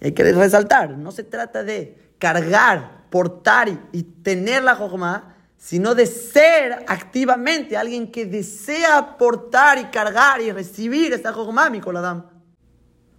[0.00, 5.94] Y hay que resaltar, no se trata de cargar, portar y, tener la jojma, sino
[5.94, 12.26] de ser activamente alguien que desea portar y cargar y recibir esta jojma, mi coladam.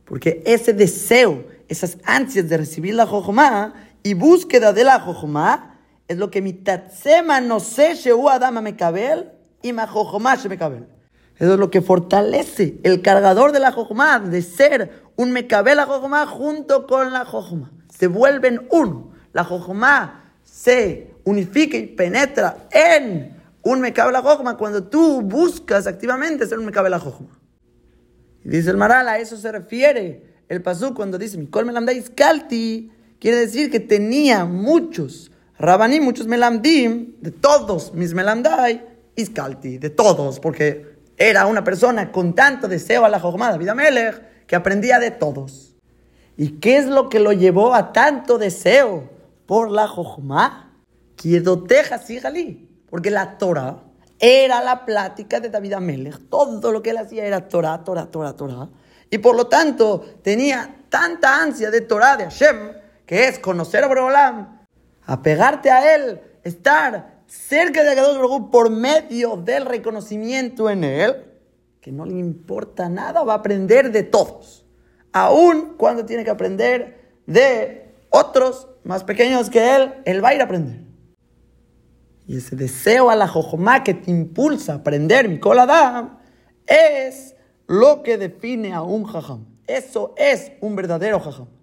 [0.06, 5.69] Porque ese deseo, esas ansias de recibir la jojma y búsqueda de la jojma,
[6.10, 10.88] es lo que mi tatsema no sé, Sheu Adama Mekabel y ma jojma Mekabel.
[11.38, 15.86] Eso es lo que fortalece el cargador de la jojma de ser un mecabel la
[15.86, 17.72] jojma junto con la jojma.
[17.98, 19.12] Se vuelven uno.
[19.32, 26.46] La jojma se unifica y penetra en un mecabel la jojma cuando tú buscas activamente
[26.46, 27.40] ser un mecabel la jojma.
[28.44, 32.92] Y dice el Maral, a eso se refiere el pasú cuando dice, Mikol melamdais kalti,
[33.20, 38.84] quiere decir que tenía muchos rabanim, muchos melamdim, de todos mis melamdai,
[39.16, 44.46] iskalti, de todos, porque era una persona con tanto deseo a la jojma, David Amelech,
[44.48, 45.76] que aprendía de todos.
[46.38, 49.10] ¿Y qué es lo que lo llevó a tanto deseo
[49.46, 50.74] por la jojma?
[52.90, 53.84] Porque la Torah
[54.18, 56.30] era la plática de David Amelech.
[56.30, 58.70] Todo lo que él hacía era Torah, Torah, Torah, Torah.
[59.10, 62.72] Y por lo tanto tenía tanta ansia de Torah, de Hashem,
[63.06, 64.59] que es conocer a Borolam,
[65.10, 71.26] apegarte a él, estar cerca de Akadosh Baruj por medio del reconocimiento en él,
[71.82, 74.68] que no le importa nada, va a aprender de todos.
[75.12, 80.42] Aún cuando tiene que aprender de otros más pequeños que él, él va a ir
[80.42, 80.82] a aprender.
[82.28, 86.20] Y ese deseo a la jojomá que te impulsa a aprender mi coladam
[86.68, 89.48] es lo que define a un jajam.
[89.66, 91.59] Eso es un verdadero jajam.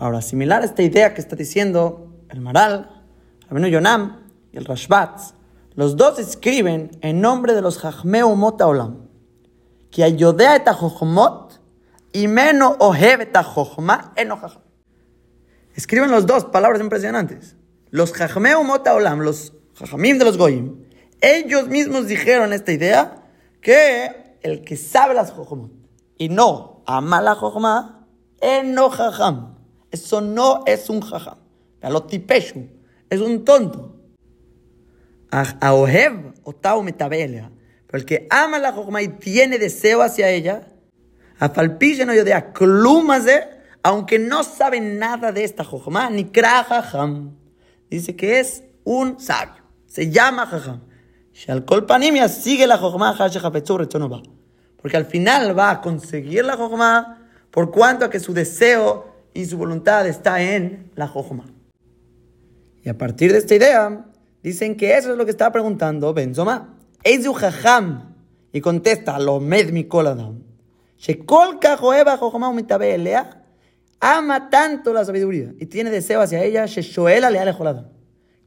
[0.00, 3.04] Ahora, similar a esta idea que está diciendo el Maral,
[3.50, 5.20] Rabino Yonam y el Rashbat,
[5.74, 7.78] los dos escriben en nombre de los
[8.34, 9.08] Mota Olam,
[9.90, 10.66] que ayodea et
[12.14, 14.40] y menos ohev et Jochma eno
[15.74, 17.56] Escriben los dos palabras impresionantes.
[17.90, 18.14] Los
[18.64, 20.82] Mota Olam, los Jajamim de los Goyim,
[21.20, 23.22] ellos mismos dijeron esta idea
[23.60, 25.70] que el que sabe las Jochmot
[26.16, 28.06] y no ama la Jochma,
[28.40, 29.59] eno Jajam.
[29.90, 31.38] Eso no es un Jajam.
[31.82, 32.68] Lo tipeshu
[33.10, 33.96] es un tonto.
[35.30, 37.50] A Ohev o metabelea.
[37.86, 40.68] Pero el que ama la Jochma y tiene deseo hacia ella,
[41.38, 43.48] a Falpille no de de,
[43.82, 47.36] aunque no sabe nada de esta Jochma, ni Krajaham.
[47.88, 49.62] Dice que es un sabio.
[49.86, 50.82] Se llama Jajam.
[51.32, 54.22] Shal Kol Panimia sigue la Jochma va.
[54.80, 59.44] Porque al final va a conseguir la Jochma por cuanto a que su deseo y
[59.46, 61.46] su voluntad está en la Jochma.
[62.82, 64.06] Y a partir de esta idea,
[64.42, 66.76] dicen que eso es lo que está preguntando Benzoma.
[67.02, 68.14] Eizu Jajam.
[68.52, 70.42] Y contesta, lo med mi koladam.
[70.98, 73.44] Shekol kajoeba Jochma elea.
[74.00, 77.40] Ama tanto la sabiduría y tiene deseo hacia ella, Sheshoela le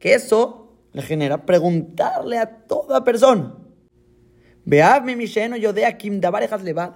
[0.00, 3.54] Que eso le genera preguntarle a toda persona.
[4.64, 6.94] Veadme mi lleno yo de Akim levad.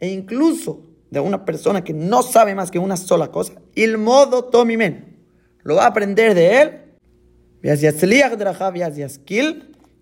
[0.00, 4.45] E incluso de una persona que no sabe más que una sola cosa, el modo
[4.45, 5.17] tomimen.
[5.63, 6.79] Lo va a aprender de él.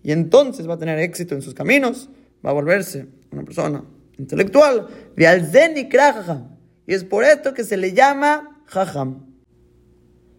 [0.02, 2.08] Y entonces va a tener éxito en sus caminos.
[2.44, 3.84] Va a volverse una persona
[4.18, 4.88] intelectual.
[6.86, 9.26] Y es por esto que se le llama Jajam.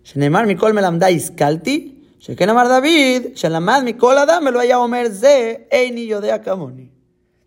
[0.04, 1.94] Shenemar Mikol Melamda Iskalti.
[2.24, 6.88] שכן אמר דוד, שלמד מכל אדם, lo haya אומר זה, איני יודע כמוני.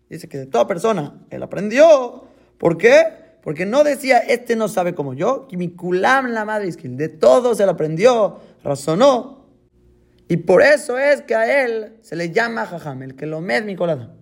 [0.09, 2.27] Dice que de toda persona él aprendió.
[2.62, 3.06] ¿Por qué?
[3.42, 5.48] Porque no decía, este no sabe como yo.
[5.48, 9.48] Kimikulam la madre De todos él aprendió, razonó.
[10.28, 13.64] Y por eso es que a él se le llama Jajam, el que lo med
[13.64, 14.14] mi colada.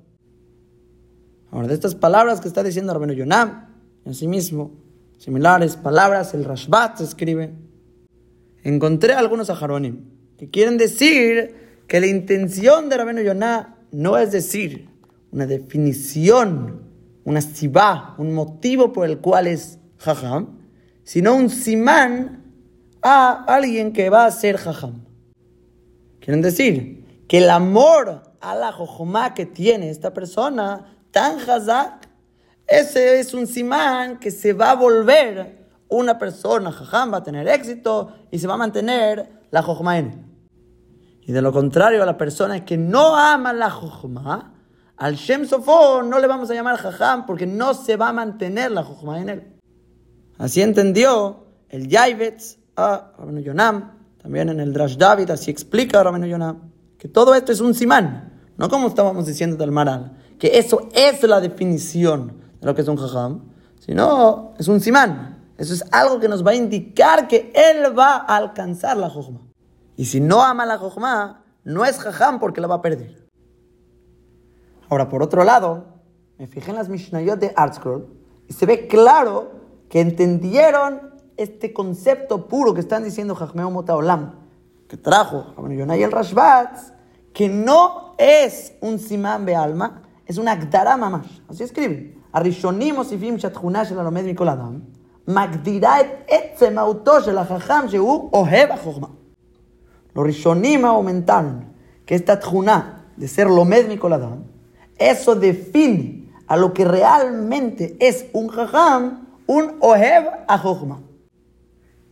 [1.50, 3.68] Ahora, de estas palabras que está diciendo Rabino Yonam,
[4.06, 4.72] en sí mismo,
[5.18, 7.52] similares palabras, el Rashbat se escribe.
[8.62, 10.04] Encontré algunos ajaronim
[10.38, 14.88] que quieren decir que la intención de Rabenu Yonah no es decir
[15.30, 16.88] una definición,
[17.24, 20.58] una sibá, un motivo por el cual es jajam,
[21.02, 22.44] sino un simán
[23.02, 25.04] a alguien que va a ser jajam.
[26.20, 32.08] Quieren decir que el amor a la jojomá que tiene esta persona, tan hazak,
[32.66, 37.48] ese es un simán que se va a volver una persona jajam, va a tener
[37.48, 40.30] éxito y se va a mantener la jojomá en.
[41.22, 44.52] Y de lo contrario, a la persona que no ama la Jochma,
[45.00, 48.70] al Shem Sofo no le vamos a llamar Jajam porque no se va a mantener
[48.70, 49.56] la Jochma en él.
[50.36, 56.26] Así entendió el Yaivetz a Rabenu Yonam, también en el Drash David, así explica Rabenu
[56.26, 60.90] Yonam, que todo esto es un simán, no como estábamos diciendo del Maral, que eso
[60.92, 63.44] es la definición de lo que es un Jajam,
[63.78, 65.38] sino es un simán.
[65.56, 69.40] Eso es algo que nos va a indicar que él va a alcanzar la Jochma.
[69.96, 73.29] Y si no ama la Jochma, no es Jajam porque la va a perder.
[74.89, 75.85] Ahora, por otro lado,
[76.37, 78.07] me fijé en las Mishnayot de Artscroll
[78.47, 79.51] y se ve claro
[79.89, 84.35] que entendieron este concepto puro que están diciendo Jajmeo Motaolam,
[84.87, 86.93] que trajo a Yonay el Rashbatz,
[87.33, 91.41] que no es un simán be alma, es un agdara mamash.
[91.49, 92.15] Así escribe.
[92.35, 94.79] הראשונים מוסיפים שהתכונה של הלומד מכל אדם
[95.27, 99.07] מגדירה את עצם מהותו של החכם שהוא אוהב החוכמה.
[100.15, 101.73] Los Rishonim aumentaron
[102.05, 104.45] que esta tjuna de ser lomed mikoladam,
[105.00, 110.98] eso define a lo que realmente es un jajam, un ohev a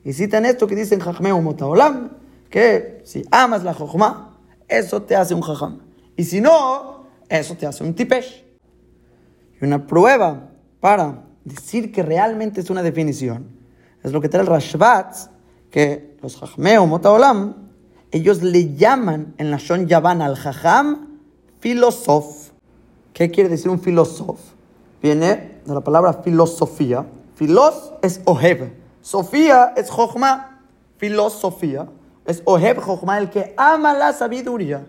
[0.04, 2.10] Y citan esto que dicen Jajmeu Motaolam,
[2.50, 5.80] que si amas la jochma, eso te hace un jajam.
[6.16, 8.44] Y si no, eso te hace un tipesh.
[9.60, 13.58] Y una prueba para decir que realmente es una definición
[14.02, 15.14] es lo que trae el Rashbat,
[15.70, 17.68] que los Jajmeu Motaolam
[18.10, 21.18] ellos le llaman en la Shon Yavan al Jajam
[21.60, 22.47] filosof.
[23.18, 24.38] ¿Qué quiere decir un filosof?
[25.02, 27.04] Viene de la palabra filosofía.
[27.34, 28.70] Filos es ohev.
[29.00, 30.60] Sofía es jochma.
[30.98, 31.88] Filosofía
[32.24, 34.86] es ohev jochma, el que ama la sabiduría.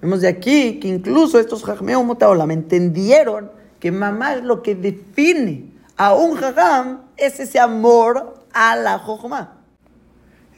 [0.00, 5.70] Vemos de aquí que incluso estos Jajmeo Motaolam entendieron que mamá es lo que define
[5.96, 9.60] a un Jajam es ese amor a la jochma.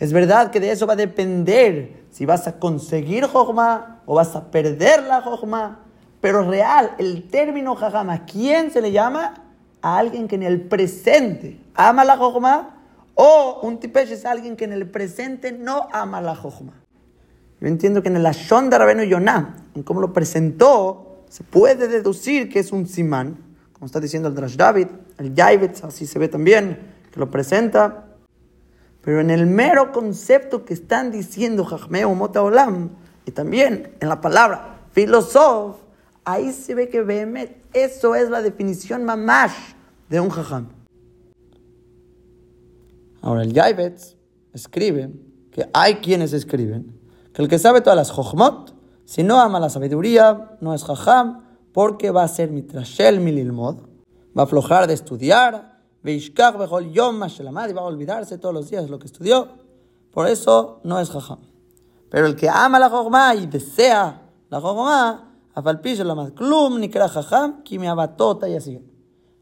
[0.00, 4.34] Es verdad que de eso va a depender si vas a conseguir Jochma o vas
[4.34, 5.83] a perder la Jochma.
[6.24, 9.42] Pero real, el término Jajama, ¿quién se le llama?
[9.82, 12.78] A alguien que en el presente ama la Jochma
[13.12, 16.72] o un tipesh es alguien que en el presente no ama la Jochma.
[17.60, 21.88] Yo entiendo que en el Ashon de Rabenu Yonah, en cómo lo presentó, se puede
[21.88, 23.36] deducir que es un simán,
[23.74, 24.86] como está diciendo el Drash David,
[25.18, 26.78] el Yaivitz, así se ve también,
[27.12, 28.06] que lo presenta.
[29.02, 32.92] Pero en el mero concepto que están diciendo Jajmeo Mota Olam,
[33.26, 35.83] y también en la palabra filosof,
[36.24, 39.74] ahí se ve que Behemet, eso es la definición mamash
[40.08, 40.68] de un jajam.
[43.20, 44.16] Ahora el Yaibetz
[44.52, 45.10] escribe
[45.50, 46.98] que hay quienes escriben
[47.32, 51.42] que el que sabe todas las jochmot, si no ama la sabiduría, no es jajam,
[51.72, 53.78] porque va a ser mitrashel mililmod,
[54.36, 58.70] va a aflojar de estudiar, Veishkach Bejol Yom Mashelamad y va a olvidarse todos los
[58.70, 59.48] días lo que estudió.
[60.12, 61.40] Por eso no es Jajam.
[62.10, 65.62] Pero el que ama la Jochma y desea la Jojomá, La
[68.48, 68.80] y así.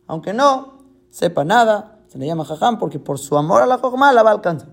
[0.07, 4.13] Aunque no sepa nada, se le llama Jajam porque por su amor a la Jojomá
[4.13, 4.69] la va a alcanzar.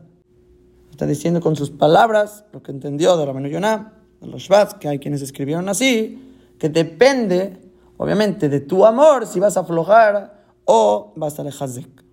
[0.92, 4.90] Está diciendo con sus palabras lo que entendió de Rabenu Yonah, de los Shvats, que
[4.90, 11.14] hay quienes escribieron así, que depende, obviamente, de tu amor si vas a aflojar o
[11.16, 12.04] vas a lejazek.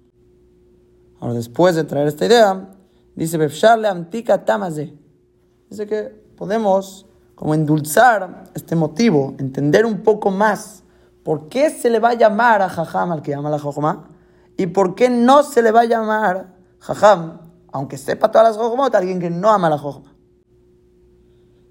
[1.19, 2.69] Ahora, después de traer esta idea,
[3.17, 4.95] dice Befsharle Antika Tamaze.
[5.69, 6.03] Dice que
[6.37, 7.07] podemos
[7.37, 10.83] como endulzar este motivo, entender un poco más
[11.23, 14.09] por qué se le va a llamar a Jajam al que llama la Jojomá
[14.57, 17.41] y por qué no se le va a llamar Jajam,
[17.73, 20.15] aunque sepa todas las Jojomot, a alguien que no ama la Jojomá.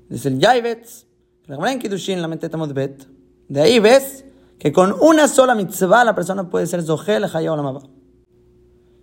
[0.07, 1.07] Dice el Yaivetz,
[1.47, 3.07] la Kiddushin, la Bet,
[3.47, 4.24] de ahí ves
[4.59, 7.82] que con una sola mitzvah la persona puede ser Zohel, Hayah o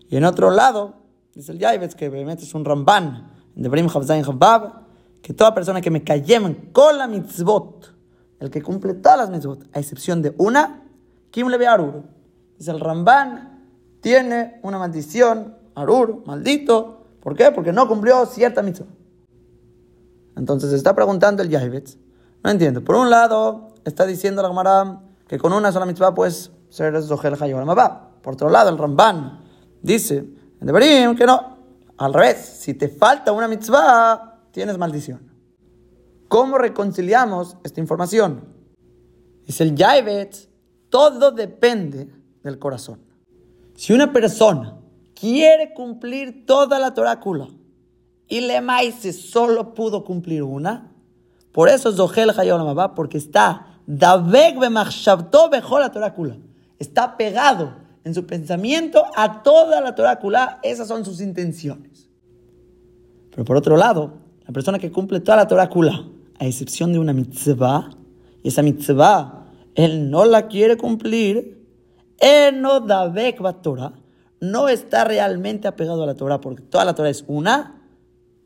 [0.09, 0.95] Y en otro lado,
[1.35, 4.92] dice el Yaivetz, que obviamente es un Ramban, de Brim Chavzayin Chavbab,
[5.23, 7.95] que toda persona que me callem con la mitzvot,
[8.41, 10.83] el que cumple todas las mitzvot, a excepción de una,
[11.31, 12.03] Kim le ve arur.
[12.59, 13.67] Dice el Ramban,
[14.01, 17.07] tiene una maldición, arur, maldito.
[17.21, 17.51] ¿Por qué?
[17.53, 18.87] Porque no cumplió cierta mitzvah.
[20.37, 21.97] Entonces se está preguntando el Yahibetz.
[22.43, 22.83] No entiendo.
[22.83, 27.37] Por un lado, está diciendo la Gemara que con una sola mitzvah puedes ser Zohel
[27.41, 27.67] Hayom
[28.23, 29.41] Por otro lado, el Ramban
[29.81, 30.19] dice
[30.61, 31.57] en Deberim que no.
[31.99, 35.33] Al revés, si te falta una mitzvah, tienes maldición.
[36.29, 38.45] ¿Cómo reconciliamos esta información?
[39.47, 40.49] Dice el Yaivet,
[40.89, 42.09] todo depende
[42.43, 43.01] del corazón.
[43.75, 44.79] Si una persona
[45.15, 47.49] quiere cumplir toda la torácula
[48.29, 50.93] y le maíz solo pudo cumplir una,
[51.53, 56.39] por eso es Zohel Hayonamabá, porque está Daveg la torácula.
[56.79, 57.75] Está pegado
[58.05, 60.61] en su pensamiento a toda la torácula.
[60.63, 62.09] Esas son sus intenciones.
[63.31, 65.71] Pero por otro lado, la persona que cumple toda la Torah
[66.39, 67.91] a excepción de una mitzvah,
[68.43, 69.43] y esa mitzvah
[69.75, 71.67] él no la quiere cumplir,
[72.19, 73.13] él no da
[73.63, 73.93] Torah,
[74.41, 77.83] no está realmente apegado a la Torah, porque toda la Torah es una,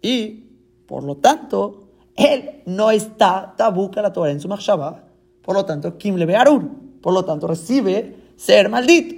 [0.03, 0.45] y
[0.87, 5.05] por lo tanto, él no está tabuca la Torah en su machshava,
[5.43, 6.69] por lo tanto, Kim le arur,
[7.01, 9.15] por lo tanto, recibe ser maldito.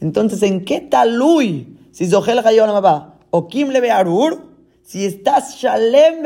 [0.00, 2.40] Entonces, ¿en qué talui si Zohel
[3.30, 4.51] o Kim le arur?
[4.82, 6.22] Si estás shalem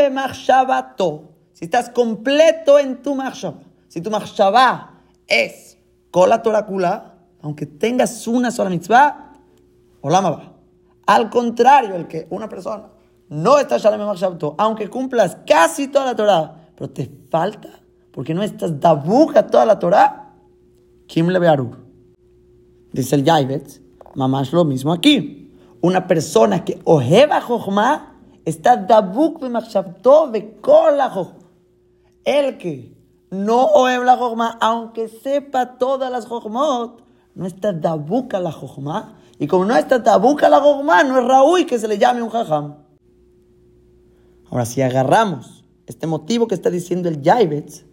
[0.97, 5.79] to, si estás completo en tu machshava, si tu machshava es
[6.11, 9.33] kola torakula, aunque tengas una sola mitzvah,
[10.01, 10.55] olama
[11.07, 12.89] Al contrario, el que una persona
[13.29, 17.71] no está shalem to, aunque cumplas casi toda la Torah, pero te falta,
[18.13, 20.35] porque no estás dabuja toda la Torah,
[21.07, 21.87] kim le arur.
[22.93, 23.81] Dice el Yaivetz,
[24.15, 25.53] mamás lo mismo aquí.
[25.83, 28.16] Una persona que ojeba jochma,
[28.47, 29.43] está dabuk
[32.25, 32.97] El que
[33.31, 37.03] no oe la jochma, aunque sepa todas las jochmot,
[37.35, 39.19] no está dabuk a la jochma.
[39.39, 42.23] Y como no está dabuk a la jochma, no es raúl que se le llame
[42.23, 42.77] un jajam.
[44.49, 47.85] Ahora, si agarramos este motivo que está diciendo el Yaibetz,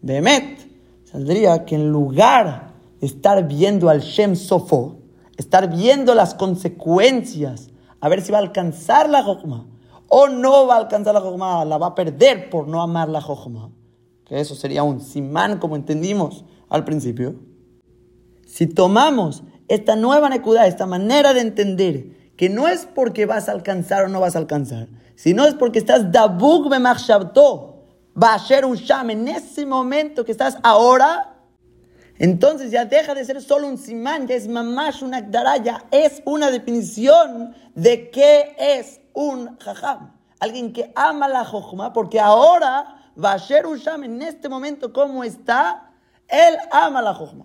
[0.00, 0.66] Behemet,
[1.04, 4.96] saldría que en lugar de estar viendo al Shem Sofo,
[5.36, 7.68] estar viendo las consecuencias,
[8.00, 9.66] a ver si va a alcanzar la jochma,
[10.12, 13.20] o no va a alcanzar la jojma, la va a perder por no amar la
[13.20, 13.70] jojma.
[14.24, 17.36] Que eso sería un simán, como entendimos al principio.
[18.44, 23.52] Si tomamos esta nueva necudad, esta manera de entender, que no es porque vas a
[23.52, 27.84] alcanzar o no vas a alcanzar, sino es porque estás dabuk bemachshavto,
[28.20, 31.36] va a ser un sham en ese momento que estás ahora,
[32.18, 36.50] entonces ya deja de ser solo un simán, ya es mamash una ya es una
[36.50, 43.66] definición de qué es un jajam, alguien que ama la jojma, porque ahora va a
[43.68, 45.90] Usham en este momento como está,
[46.28, 47.44] él ama la jojma.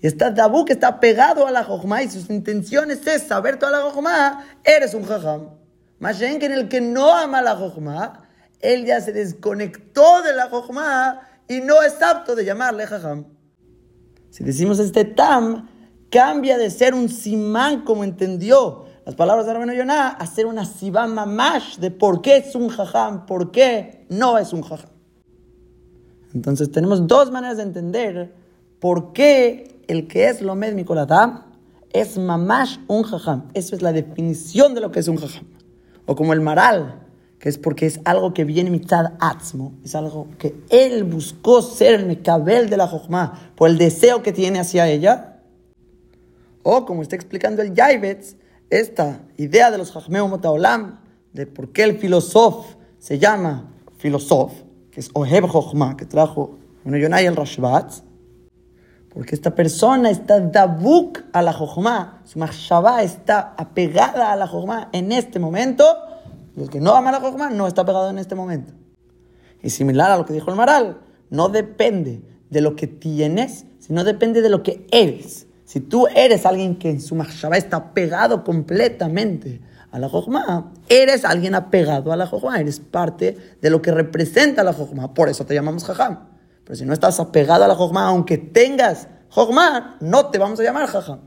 [0.00, 3.72] Y está Dabu que está pegado a la jojma y sus intenciones es saber toda
[3.72, 5.50] la jojma, eres un jajam.
[5.98, 8.28] Más que en el que no ama la jojma,
[8.60, 13.26] él ya se desconectó de la jojma y no es apto de llamarle jajam.
[14.30, 15.68] Si decimos este tam,
[16.10, 21.26] cambia de ser un simán como entendió las palabras de Rabino Yonah, hacer una sibama
[21.26, 24.90] mamash de por qué es un jajam, por qué no es un jajam.
[26.34, 28.34] Entonces tenemos dos maneras de entender
[28.80, 31.44] por qué el que es Lomed Mikoladam
[31.92, 33.44] es mamash un jajam.
[33.54, 35.44] Esa es la definición de lo que es un jajam.
[36.06, 37.06] O como el maral,
[37.38, 41.94] que es porque es algo que viene mitad atzmo, es algo que él buscó ser
[41.94, 45.42] el mekabel de la jojma por el deseo que tiene hacia ella.
[46.64, 48.34] O como está explicando el Yaibetz,
[48.70, 51.00] esta idea de los Jajmeu Motaolam,
[51.32, 56.98] de por qué el filósofo se llama filósofo, que es Oheb Jochma, que trajo bueno,
[56.98, 57.92] Yonai el Rashbat,
[59.12, 64.88] porque esta persona está dabuk a la Jochma, su machshavá está apegada a la Jochma
[64.92, 65.84] en este momento,
[66.56, 68.72] y el que no ama la Jochma no está pegado en este momento.
[69.62, 70.98] Y similar a lo que dijo el Maral,
[71.30, 75.45] no depende de lo que tienes, sino depende de lo que eres.
[75.66, 79.60] Si tú eres alguien que en su machshavá está pegado completamente
[79.90, 84.62] a la Jochma, eres alguien apegado a la Jochma, eres parte de lo que representa
[84.62, 86.20] la Jochma, por eso te llamamos Jajam.
[86.62, 90.62] Pero si no estás apegado a la Jochma, aunque tengas Jochma, no te vamos a
[90.62, 91.18] llamar Jajam.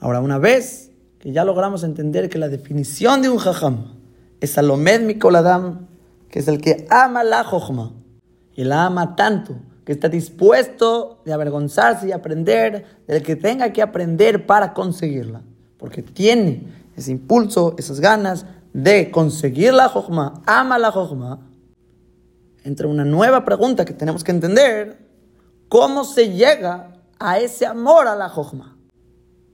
[0.00, 3.98] Ahora, una vez que ya logramos entender que la definición de un Jajam
[4.40, 5.88] es Alomed Mikoladam,
[6.30, 7.92] que es el que ama la Jochma,
[8.54, 13.80] y la ama tanto que está dispuesto de avergonzarse y aprender del que tenga que
[13.80, 15.42] aprender para conseguirla,
[15.78, 16.64] porque tiene
[16.96, 21.38] ese impulso, esas ganas de conseguir la Jochma, ama la Jochma,
[22.64, 24.98] entra una nueva pregunta que tenemos que entender,
[25.68, 28.76] ¿cómo se llega a ese amor a la jojma?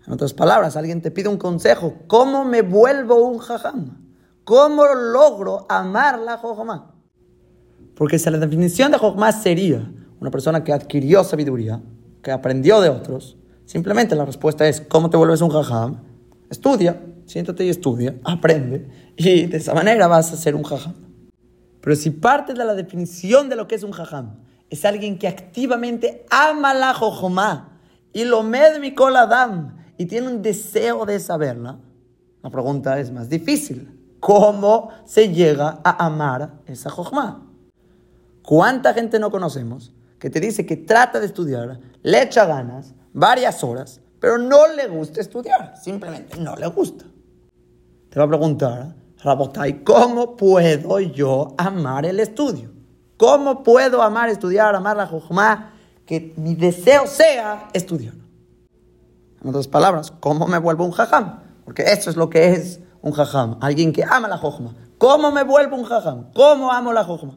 [0.06, 3.98] En otras palabras, alguien te pide un consejo, ¿cómo me vuelvo un jajam?
[4.44, 6.94] ¿Cómo logro amar la jojma?
[7.94, 9.92] Porque si la definición de jojma sería
[10.22, 11.82] una persona que adquirió sabiduría,
[12.22, 15.96] que aprendió de otros, simplemente la respuesta es, ¿cómo te vuelves un jajam?
[16.48, 20.94] Estudia, siéntate y estudia, aprende, y de esa manera vas a ser un jajam.
[21.80, 24.36] Pero si parte de la definición de lo que es un jajam,
[24.70, 27.80] es alguien que activamente ama la jojomá
[28.12, 31.80] y lo med mi adam y tiene un deseo de saberla,
[32.44, 33.98] la pregunta es más difícil.
[34.20, 37.44] ¿Cómo se llega a amar esa jojomá?
[38.44, 39.92] ¿Cuánta gente no conocemos
[40.22, 44.86] que te dice que trata de estudiar, le echa ganas, varias horas, pero no le
[44.86, 45.74] gusta estudiar?
[45.76, 47.04] Simplemente no le gusta.
[48.08, 52.70] Te va a preguntar, Rabotai, ¿cómo puedo yo amar el estudio?
[53.16, 55.72] ¿Cómo puedo amar estudiar, amar la Jojma?
[56.06, 58.14] Que mi deseo sea estudiar.
[59.42, 61.40] En otras palabras, ¿cómo me vuelvo un jajam?
[61.64, 64.72] Porque eso es lo que es un jajam, alguien que ama la Jojma.
[64.98, 66.30] ¿Cómo me vuelvo un jajam?
[66.32, 67.34] ¿Cómo amo la Jojma?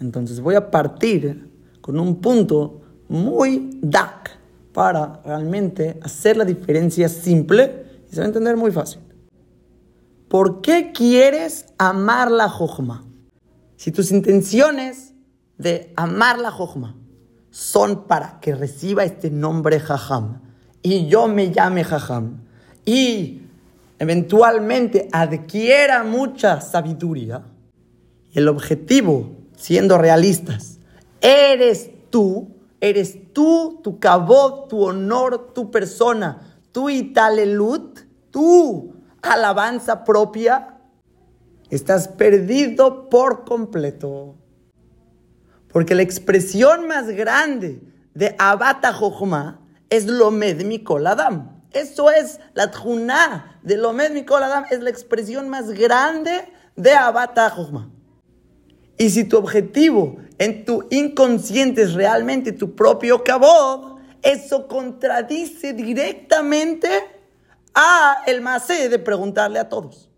[0.00, 4.30] Entonces voy a partir con un punto muy dark
[4.72, 9.00] para realmente hacer la diferencia simple y se va a entender muy fácil.
[10.28, 13.04] ¿Por qué quieres amar la jojma?
[13.76, 15.14] Si tus intenciones
[15.58, 16.96] de amar la jojma
[17.50, 20.40] son para que reciba este nombre jajam
[20.82, 22.42] y yo me llame jajam
[22.84, 23.42] y
[23.98, 27.44] eventualmente adquiera mucha sabiduría,
[28.32, 30.78] el objetivo, siendo realistas,
[31.20, 32.48] eres tú,
[32.80, 36.40] eres tú, tu cabot, tu honor, tu persona,
[36.72, 38.00] tu italelut,
[38.30, 40.78] tú alabanza propia,
[41.68, 44.36] estás perdido por completo.
[45.70, 47.82] Porque la expresión más grande
[48.14, 51.60] de Abata Jochma es Lomed Mikol Adam.
[51.72, 57.50] Eso es la tjuná de Lomed Mikol Adam, es la expresión más grande de Abata
[57.50, 57.89] Jochma.
[59.00, 66.90] Y si tu objetivo en tu inconsciente es realmente tu propio cabod, eso contradice directamente
[67.74, 70.10] a el masé de preguntarle a todos.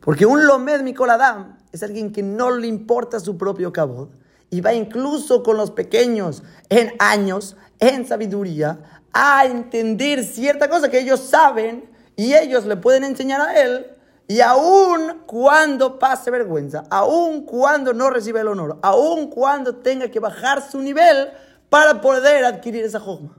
[0.00, 4.08] Porque un Lomed Mikoladam es alguien que no le importa su propio cabod
[4.48, 11.00] y va incluso con los pequeños en años, en sabiduría, a entender cierta cosa que
[11.00, 13.84] ellos saben y ellos le pueden enseñar a él.
[14.28, 20.20] Y aun cuando pase vergüenza, aun cuando no reciba el honor, aun cuando tenga que
[20.20, 21.28] bajar su nivel
[21.68, 23.36] para poder adquirir esa jojma.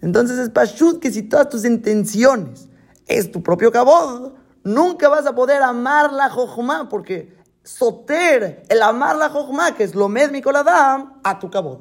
[0.00, 2.68] Entonces es pashut que si todas tus intenciones
[3.06, 9.16] es tu propio cabod, nunca vas a poder amar la jojma, porque soter el amar
[9.16, 11.80] la jojma, que es lo mismo con Adam, a tu cabod.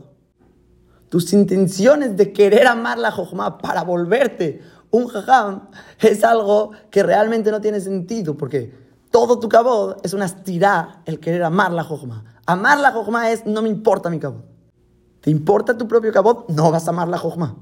[1.10, 4.62] Tus intenciones de querer amar la jojma para volverte
[4.92, 5.70] un jajam
[6.00, 8.74] es algo que realmente no tiene sentido, porque
[9.12, 12.26] todo tu cabod es una estirá el querer amar la jojma.
[12.46, 14.44] Amar la jojma es no me importa mi cabod.
[15.22, 16.48] ¿Te importa tu propio cabod?
[16.50, 17.58] No vas a amar la jojma.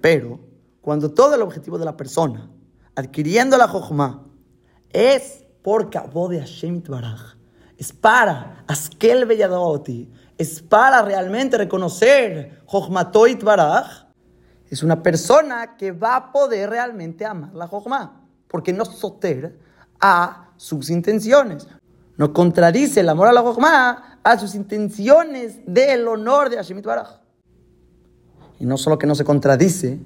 [0.00, 0.40] Pero
[0.82, 2.50] cuando todo el objetivo de la persona,
[2.96, 4.26] adquiriendo la Jochma,
[4.90, 6.82] es por cabo de Hashem
[7.78, 14.08] es para Askel Belladoti, es para realmente reconocer Jochmatoit Baraj,
[14.72, 19.58] es una persona que va a poder realmente amar la Jochma, porque no soter
[20.00, 21.66] a sus intenciones.
[22.16, 27.20] No contradice el amor a la Jochma a sus intenciones del honor de Hashem Baraj.
[28.58, 30.00] Y no solo que no se contradice,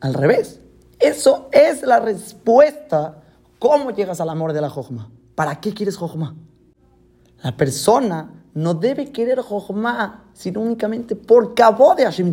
[0.00, 0.60] al revés.
[0.98, 3.22] Eso es la respuesta.
[3.58, 5.08] ¿Cómo llegas al amor de la Jojma?
[5.34, 6.34] ¿para qué quieres Jochma?
[7.42, 12.32] La persona no debe querer Jochma, sino únicamente por cabo de Hashem.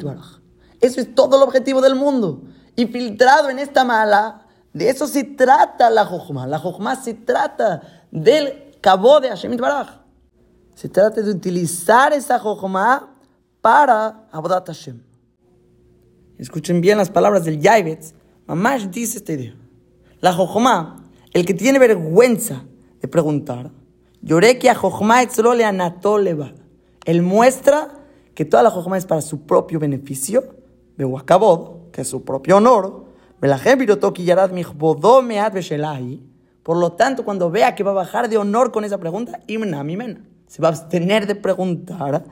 [0.81, 2.41] Eso es todo el objetivo del mundo.
[2.75, 6.47] Y filtrado en esta mala, de eso se trata la Jochma.
[6.47, 9.99] La Jochma se trata del cabo de Hashem Baraj.
[10.75, 13.15] Se trata de utilizar esa Jochma
[13.61, 15.01] para Abodat Hashem.
[16.37, 18.13] Escuchen bien las palabras del Yaibetz.
[18.47, 19.55] Mamash dice esta idea.
[20.21, 21.03] La Jochma,
[21.33, 22.63] el que tiene vergüenza
[23.01, 23.71] de preguntar,
[24.21, 25.21] lloré que a Jochma
[25.55, 26.53] le anatoleva.
[27.05, 27.89] Él muestra
[28.35, 30.58] que toda la Jochma es para su propio beneficio,
[30.99, 33.05] de que es su propio honor,
[36.63, 40.61] por lo tanto, cuando vea que va a bajar de honor con esa pregunta, se
[40.61, 42.25] va a abstener de preguntar.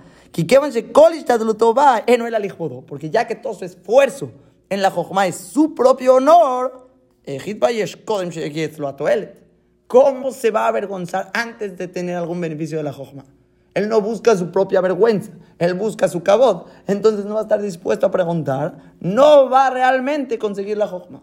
[2.85, 4.31] Porque ya que todo su esfuerzo
[4.69, 6.89] en la Jochma es su propio honor,
[9.87, 13.23] ¿cómo se va a avergonzar antes de tener algún beneficio de la Jochma?
[13.77, 16.65] Él no busca su propia vergüenza, él busca su cabot.
[16.87, 21.21] Entonces no va a estar dispuesto a preguntar, no va a realmente conseguir la Jochma.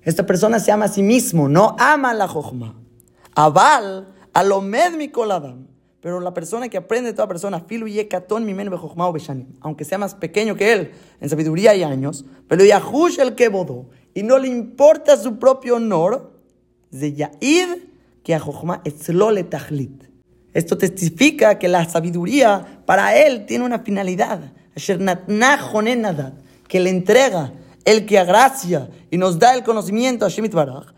[0.00, 2.74] Esta persona se ama a sí mismo, no ama la Jochma.
[3.34, 5.66] Aval, a lo mi coladam.
[6.00, 10.14] Pero la persona que aprende, toda persona, filu yekaton mi o beshanim, aunque sea más
[10.14, 14.48] pequeño que él en sabiduría y años, pero yahush el que bodó, y no le
[14.48, 16.32] importa su propio honor,
[16.90, 17.68] de yaid
[18.22, 20.13] que a Jochma etzlole tajlit
[20.54, 24.52] esto testifica que la sabiduría para él tiene una finalidad.
[26.68, 27.52] Que le entrega,
[27.84, 30.94] el que agracia y nos da el conocimiento a Shemit Baraj.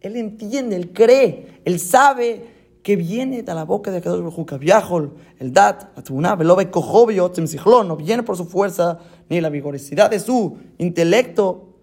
[0.00, 2.44] Él entiende, él cree, él sabe
[2.82, 5.10] que viene de la boca de Kadosh Baruj
[5.40, 7.32] el Dat, la Tbuna, Velobe Kohobio,
[7.84, 11.74] no viene por su fuerza ni la vigorosidad de su intelecto.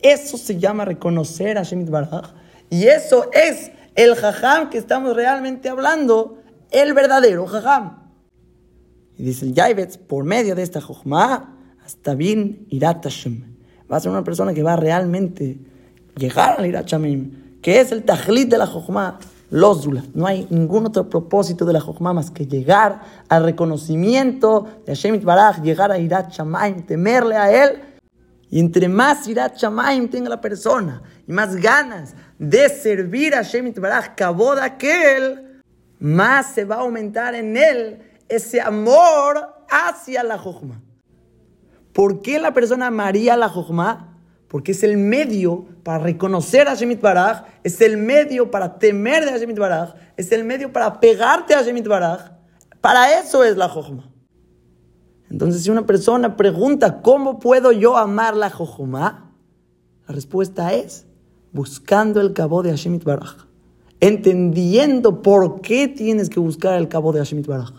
[0.00, 5.68] Eso se llama reconocer a Shemit Baraj y eso es el jajam que estamos realmente
[5.68, 6.38] hablando,
[6.70, 8.04] el verdadero jajam.
[9.16, 13.06] Y dice el Yaibetz, por medio de esta jojma, hasta bien irat
[13.90, 15.58] Va a ser una persona que va realmente
[16.16, 16.90] llegar al irat
[17.62, 19.18] que es el tajlit de la jojma,
[19.50, 24.94] los No hay ningún otro propósito de la jojma más que llegar al reconocimiento de
[24.94, 26.34] Hashem Baraj, llegar a irat
[26.86, 27.80] temerle a él.
[28.50, 29.56] Y entre más irat
[30.10, 35.62] tenga la persona y más ganas de servir a Shemit Baraj, cabod aquel,
[35.98, 40.82] más se va a aumentar en él ese amor hacia la Jochma.
[41.92, 44.18] ¿Por qué la persona amaría la Jochma?
[44.48, 49.38] Porque es el medio para reconocer a Shemit Baraj, es el medio para temer de
[49.38, 52.32] Shemit Baraj, es el medio para pegarte a Shemit Baraj.
[52.80, 54.10] Para eso es la Jochma.
[55.30, 59.32] Entonces, si una persona pregunta, ¿cómo puedo yo amar la Jochma?
[60.06, 61.06] La respuesta es
[61.54, 63.46] buscando el cabo de Hashemit Baraj.
[64.00, 67.72] Entendiendo por qué tienes que buscar el cabo de Hashemit Baraj.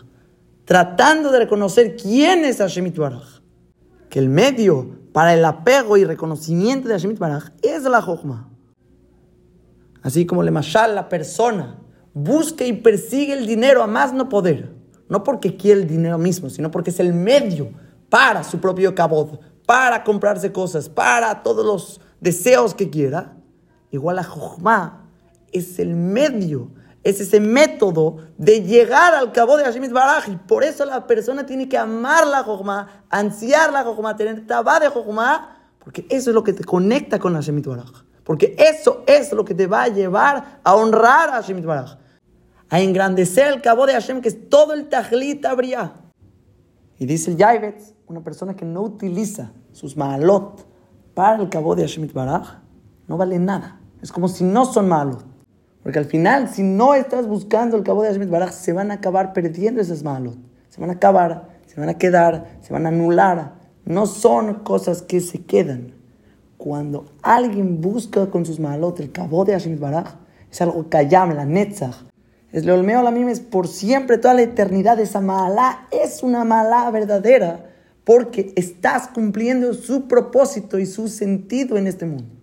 [0.64, 3.42] Tratando de reconocer quién es Hashemit Baraj.
[4.10, 8.50] Que el medio para el apego y reconocimiento de Hashemit Baraj es la Jochma.
[10.02, 11.78] Así como le mashal, la persona
[12.14, 14.74] busca y persigue el dinero a más no poder.
[15.08, 17.68] No porque quiere el dinero mismo, sino porque es el medio
[18.08, 23.35] para su propio cabod, para comprarse cosas, para todos los deseos que quiera.
[23.96, 25.08] Igual la Jochma
[25.52, 26.70] es el medio,
[27.02, 30.28] es ese método de llegar al cabo de Hashem Baraj.
[30.28, 34.80] Y por eso la persona tiene que amar la Jochma, ansiar la Jochma, tener tabá
[34.80, 38.04] de Jochma, porque eso es lo que te conecta con Hashem Baraj.
[38.22, 41.96] Porque eso es lo que te va a llevar a honrar a Hashem Baraj.
[42.68, 45.94] A engrandecer el cabo de Hashem, que es todo el tajlit habría.
[46.98, 50.66] Y dice el Yaivetz, una persona que no utiliza sus maalot
[51.14, 52.58] para el cabo de Hashem Baraj,
[53.06, 53.80] no vale nada.
[54.02, 55.24] Es como si no son malos.
[55.82, 58.94] Porque al final, si no estás buscando el cabo de Hashem Baraj, se van a
[58.94, 60.36] acabar perdiendo esas malos.
[60.68, 63.54] Se van a acabar, se van a quedar, se van a anular.
[63.84, 65.94] No son cosas que se quedan.
[66.56, 70.16] Cuando alguien busca con sus malot el cabo de Hashem Baraj,
[70.50, 71.94] es algo llama la netzach.
[72.52, 74.98] Es lo olmeo la misma, es por siempre, toda la eternidad.
[74.98, 77.66] Esa mala es una mala verdadera
[78.04, 82.35] porque estás cumpliendo su propósito y su sentido en este mundo.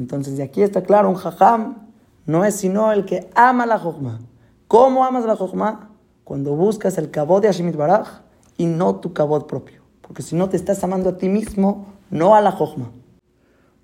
[0.00, 1.90] Entonces, de aquí está claro, un jajam
[2.24, 4.18] no es sino el que ama la jojma.
[4.66, 5.90] ¿Cómo amas la jojma?
[6.24, 8.22] Cuando buscas el cabot de Hashemit Baraj
[8.56, 9.82] y no tu cabot propio.
[10.00, 12.90] Porque si no te estás amando a ti mismo, no a la jojma.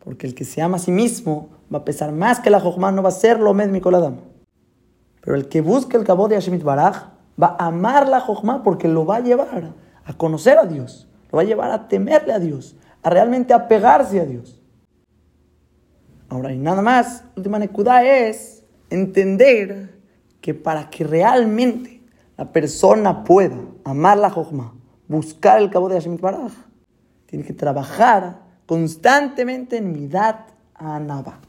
[0.03, 2.91] Porque el que se ama a sí mismo va a pesar más que la jojma,
[2.93, 4.17] no va a ser lo mismo Coladam.
[5.21, 7.09] Pero el que busca el cabot de Hashemit Baraj
[7.41, 11.37] va a amar la jojma porque lo va a llevar a conocer a Dios, lo
[11.37, 14.63] va a llevar a temerle a Dios, a realmente apegarse a Dios.
[16.29, 20.01] Ahora, y nada más, última nekuda es entender
[20.41, 22.03] que para que realmente
[22.37, 24.75] la persona pueda amar la Jochma,
[25.09, 26.53] buscar el cabo de Hashem Baraj,
[27.27, 31.41] tiene que trabajar constantemente en midat anaba,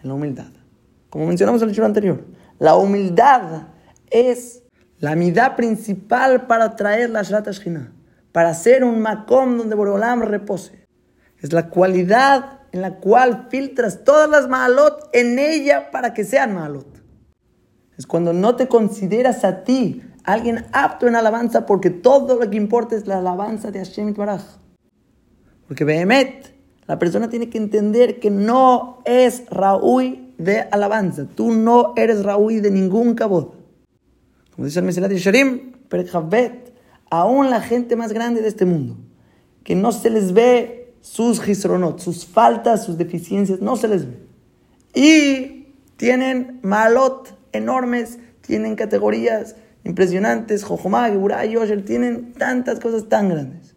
[0.00, 0.52] en la humildad.
[1.10, 2.24] Como mencionamos en el libro anterior,
[2.58, 3.68] la humildad
[4.10, 4.62] es
[4.98, 7.48] la midá principal para traer la Shrat
[8.30, 10.86] para hacer un makom donde Borolam repose.
[11.38, 16.54] Es la cualidad en la cual filtras todas las malot en ella para que sean
[16.54, 16.86] malot.
[17.96, 22.56] Es cuando no te consideras a ti alguien apto en alabanza porque todo lo que
[22.56, 24.42] importa es la alabanza de Hashem Baraj.
[25.68, 26.54] Porque Behemet,
[26.86, 31.26] la persona tiene que entender que no es Raúl de alabanza.
[31.26, 33.54] Tú no eres Raúl de ningún cabot.
[34.54, 35.72] Como dice el Mesilat Yesharim,
[37.10, 38.96] aún la gente más grande de este mundo,
[39.64, 44.18] que no se les ve sus gisronot, sus faltas, sus deficiencias, no se les ve.
[44.94, 51.42] Y tienen malot enormes, tienen categorías impresionantes, Jojomá, Geburá,
[51.84, 53.74] tienen tantas cosas tan grandes.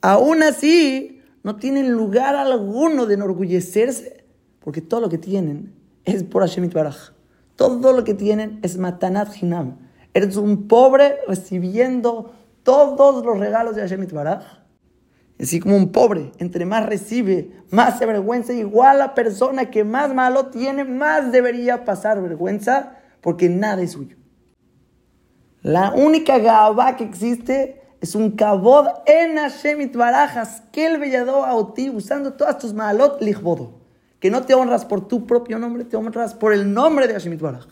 [0.00, 4.24] Aún así, no tienen lugar alguno de enorgullecerse,
[4.60, 7.12] porque todo lo que tienen es por Hashem Baraj.
[7.56, 9.78] Todo lo que tienen es Matanat Hinam.
[10.12, 14.63] Eres un pobre recibiendo todos los regalos de Hashem Baraj
[15.40, 18.52] Así como un pobre, entre más recibe, más se avergüenza.
[18.52, 24.16] Igual la persona que más malo tiene, más debería pasar vergüenza, porque nada es suyo.
[25.62, 31.74] La única gaba que existe es un kabod en Hashem barajas que el vellado a
[31.74, 33.80] ti, usando todas tus malot lichbodo.
[34.20, 37.38] Que no te honras por tu propio nombre, te honras por el nombre de Hashem
[37.38, 37.66] Baraj.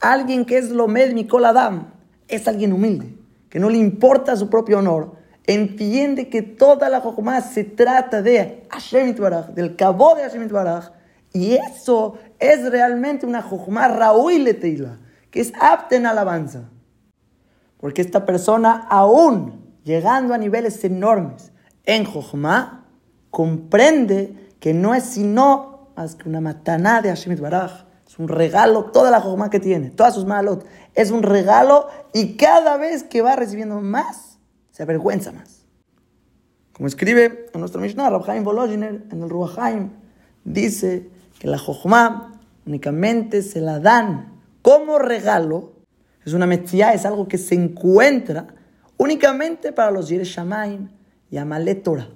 [0.00, 1.92] Alguien que es Lomed Mikol Adam
[2.28, 3.16] es alguien humilde,
[3.48, 8.66] que no le importa su propio honor entiende que toda la Jochma se trata de
[8.70, 10.90] Hashem Baraj, del cabo de Hashem Baraj,
[11.32, 14.98] y eso es realmente una Jochma Raúl Teila,
[15.30, 16.70] que es apta en alabanza.
[17.78, 21.52] Porque esta persona, aún llegando a niveles enormes
[21.84, 22.86] en Jochma,
[23.30, 27.84] comprende que no es sino más que una mataná de Hashem Baraj.
[28.06, 30.64] Es un regalo, toda la Jochma que tiene, todas sus malot.
[30.94, 34.33] Es un regalo y cada vez que va recibiendo más,
[34.74, 35.64] se avergüenza más.
[36.72, 39.90] Como escribe en nuestro Mishnah, Rabhaim Volozhiner, en el Ruachaim,
[40.42, 41.08] dice
[41.38, 42.32] que la Jochma
[42.66, 45.74] únicamente se la dan como regalo,
[46.24, 48.48] es una metzia, es algo que se encuentra
[48.96, 50.88] únicamente para los Yere Shamaim
[51.30, 52.08] y Amalet Torah,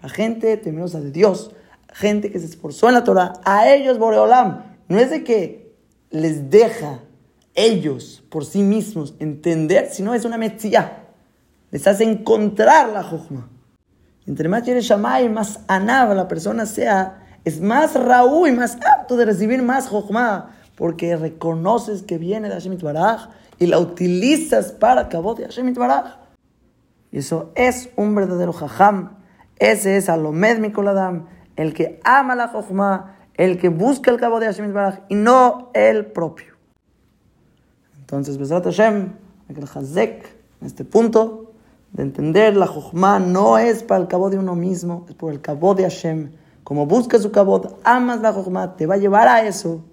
[0.00, 1.54] para gente temerosa de Dios,
[1.92, 5.74] gente que se esforzó en la Torah, a ellos Boreolam, no es de que
[6.08, 7.00] les deja
[7.54, 10.99] ellos por sí mismos entender, sino es una metzia
[11.70, 13.48] les hace encontrar la Jochma.
[14.26, 19.16] Entre más quiere y más anaba la persona sea, es más Raúl y más apto
[19.16, 25.08] de recibir más Jochma, porque reconoces que viene de Hashem Baraj y la utilizas para
[25.08, 26.16] cabo de Hashem Baraj.
[27.12, 29.18] Y eso es un verdadero Jajam.
[29.58, 34.46] Ese es Alomed Mikoladam, el que ama la Jochma, el que busca el cabo de
[34.46, 36.54] Hashem Baraj y no el propio.
[37.98, 39.12] Entonces, Besrat Hashem,
[39.48, 40.24] el Hazek,
[40.60, 41.39] en este punto,
[42.00, 45.42] de entender la Jochma no es para el cabo de uno mismo, es por el
[45.42, 46.32] cabo de Hashem.
[46.64, 49.84] Como buscas su cabo, amas la Jochma, te va a llevar a eso.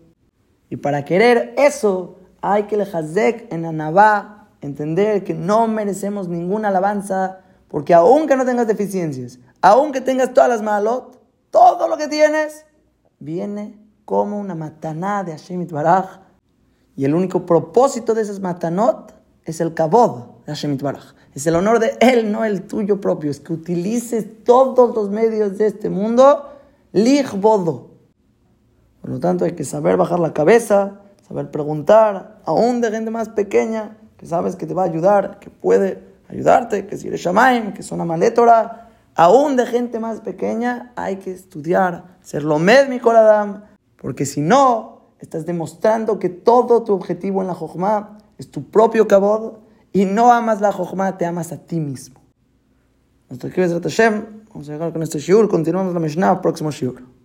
[0.69, 6.69] Y para querer eso, hay que le hazek en Anabá, entender que no merecemos ninguna
[6.69, 11.19] alabanza, porque aunque no tengas deficiencias, aunque tengas todas las malot,
[11.51, 12.65] todo lo que tienes,
[13.19, 16.21] viene como una mataná de Hashem Itbaraj.
[16.95, 21.16] Y el único propósito de esas matanot es el kabod de Hashem Itbaraj.
[21.37, 23.29] Es el honor de Él, no el tuyo propio.
[23.29, 26.49] Es que utilices todos los medios de este mundo,
[27.39, 27.91] bodo.
[29.01, 33.29] Por lo tanto, hay que saber bajar la cabeza, saber preguntar, aún de gente más
[33.29, 37.71] pequeña, que sabes que te va a ayudar, que puede ayudarte, que si eres shamaim,
[37.71, 43.65] que son amalétora, aún de gente más pequeña, hay que estudiar, ser lo mi coladam,
[44.01, 49.07] porque si no, estás demostrando que todo tu objetivo en la jojma es tu propio
[49.07, 52.21] cabod y no amas la Jochma, te amas a ti mismo.
[53.29, 54.25] Hasta aquí, Hashem.
[54.49, 55.49] Vamos a llegar con este shiur.
[55.49, 57.16] Continuamos la Mishnah, próximo shiur.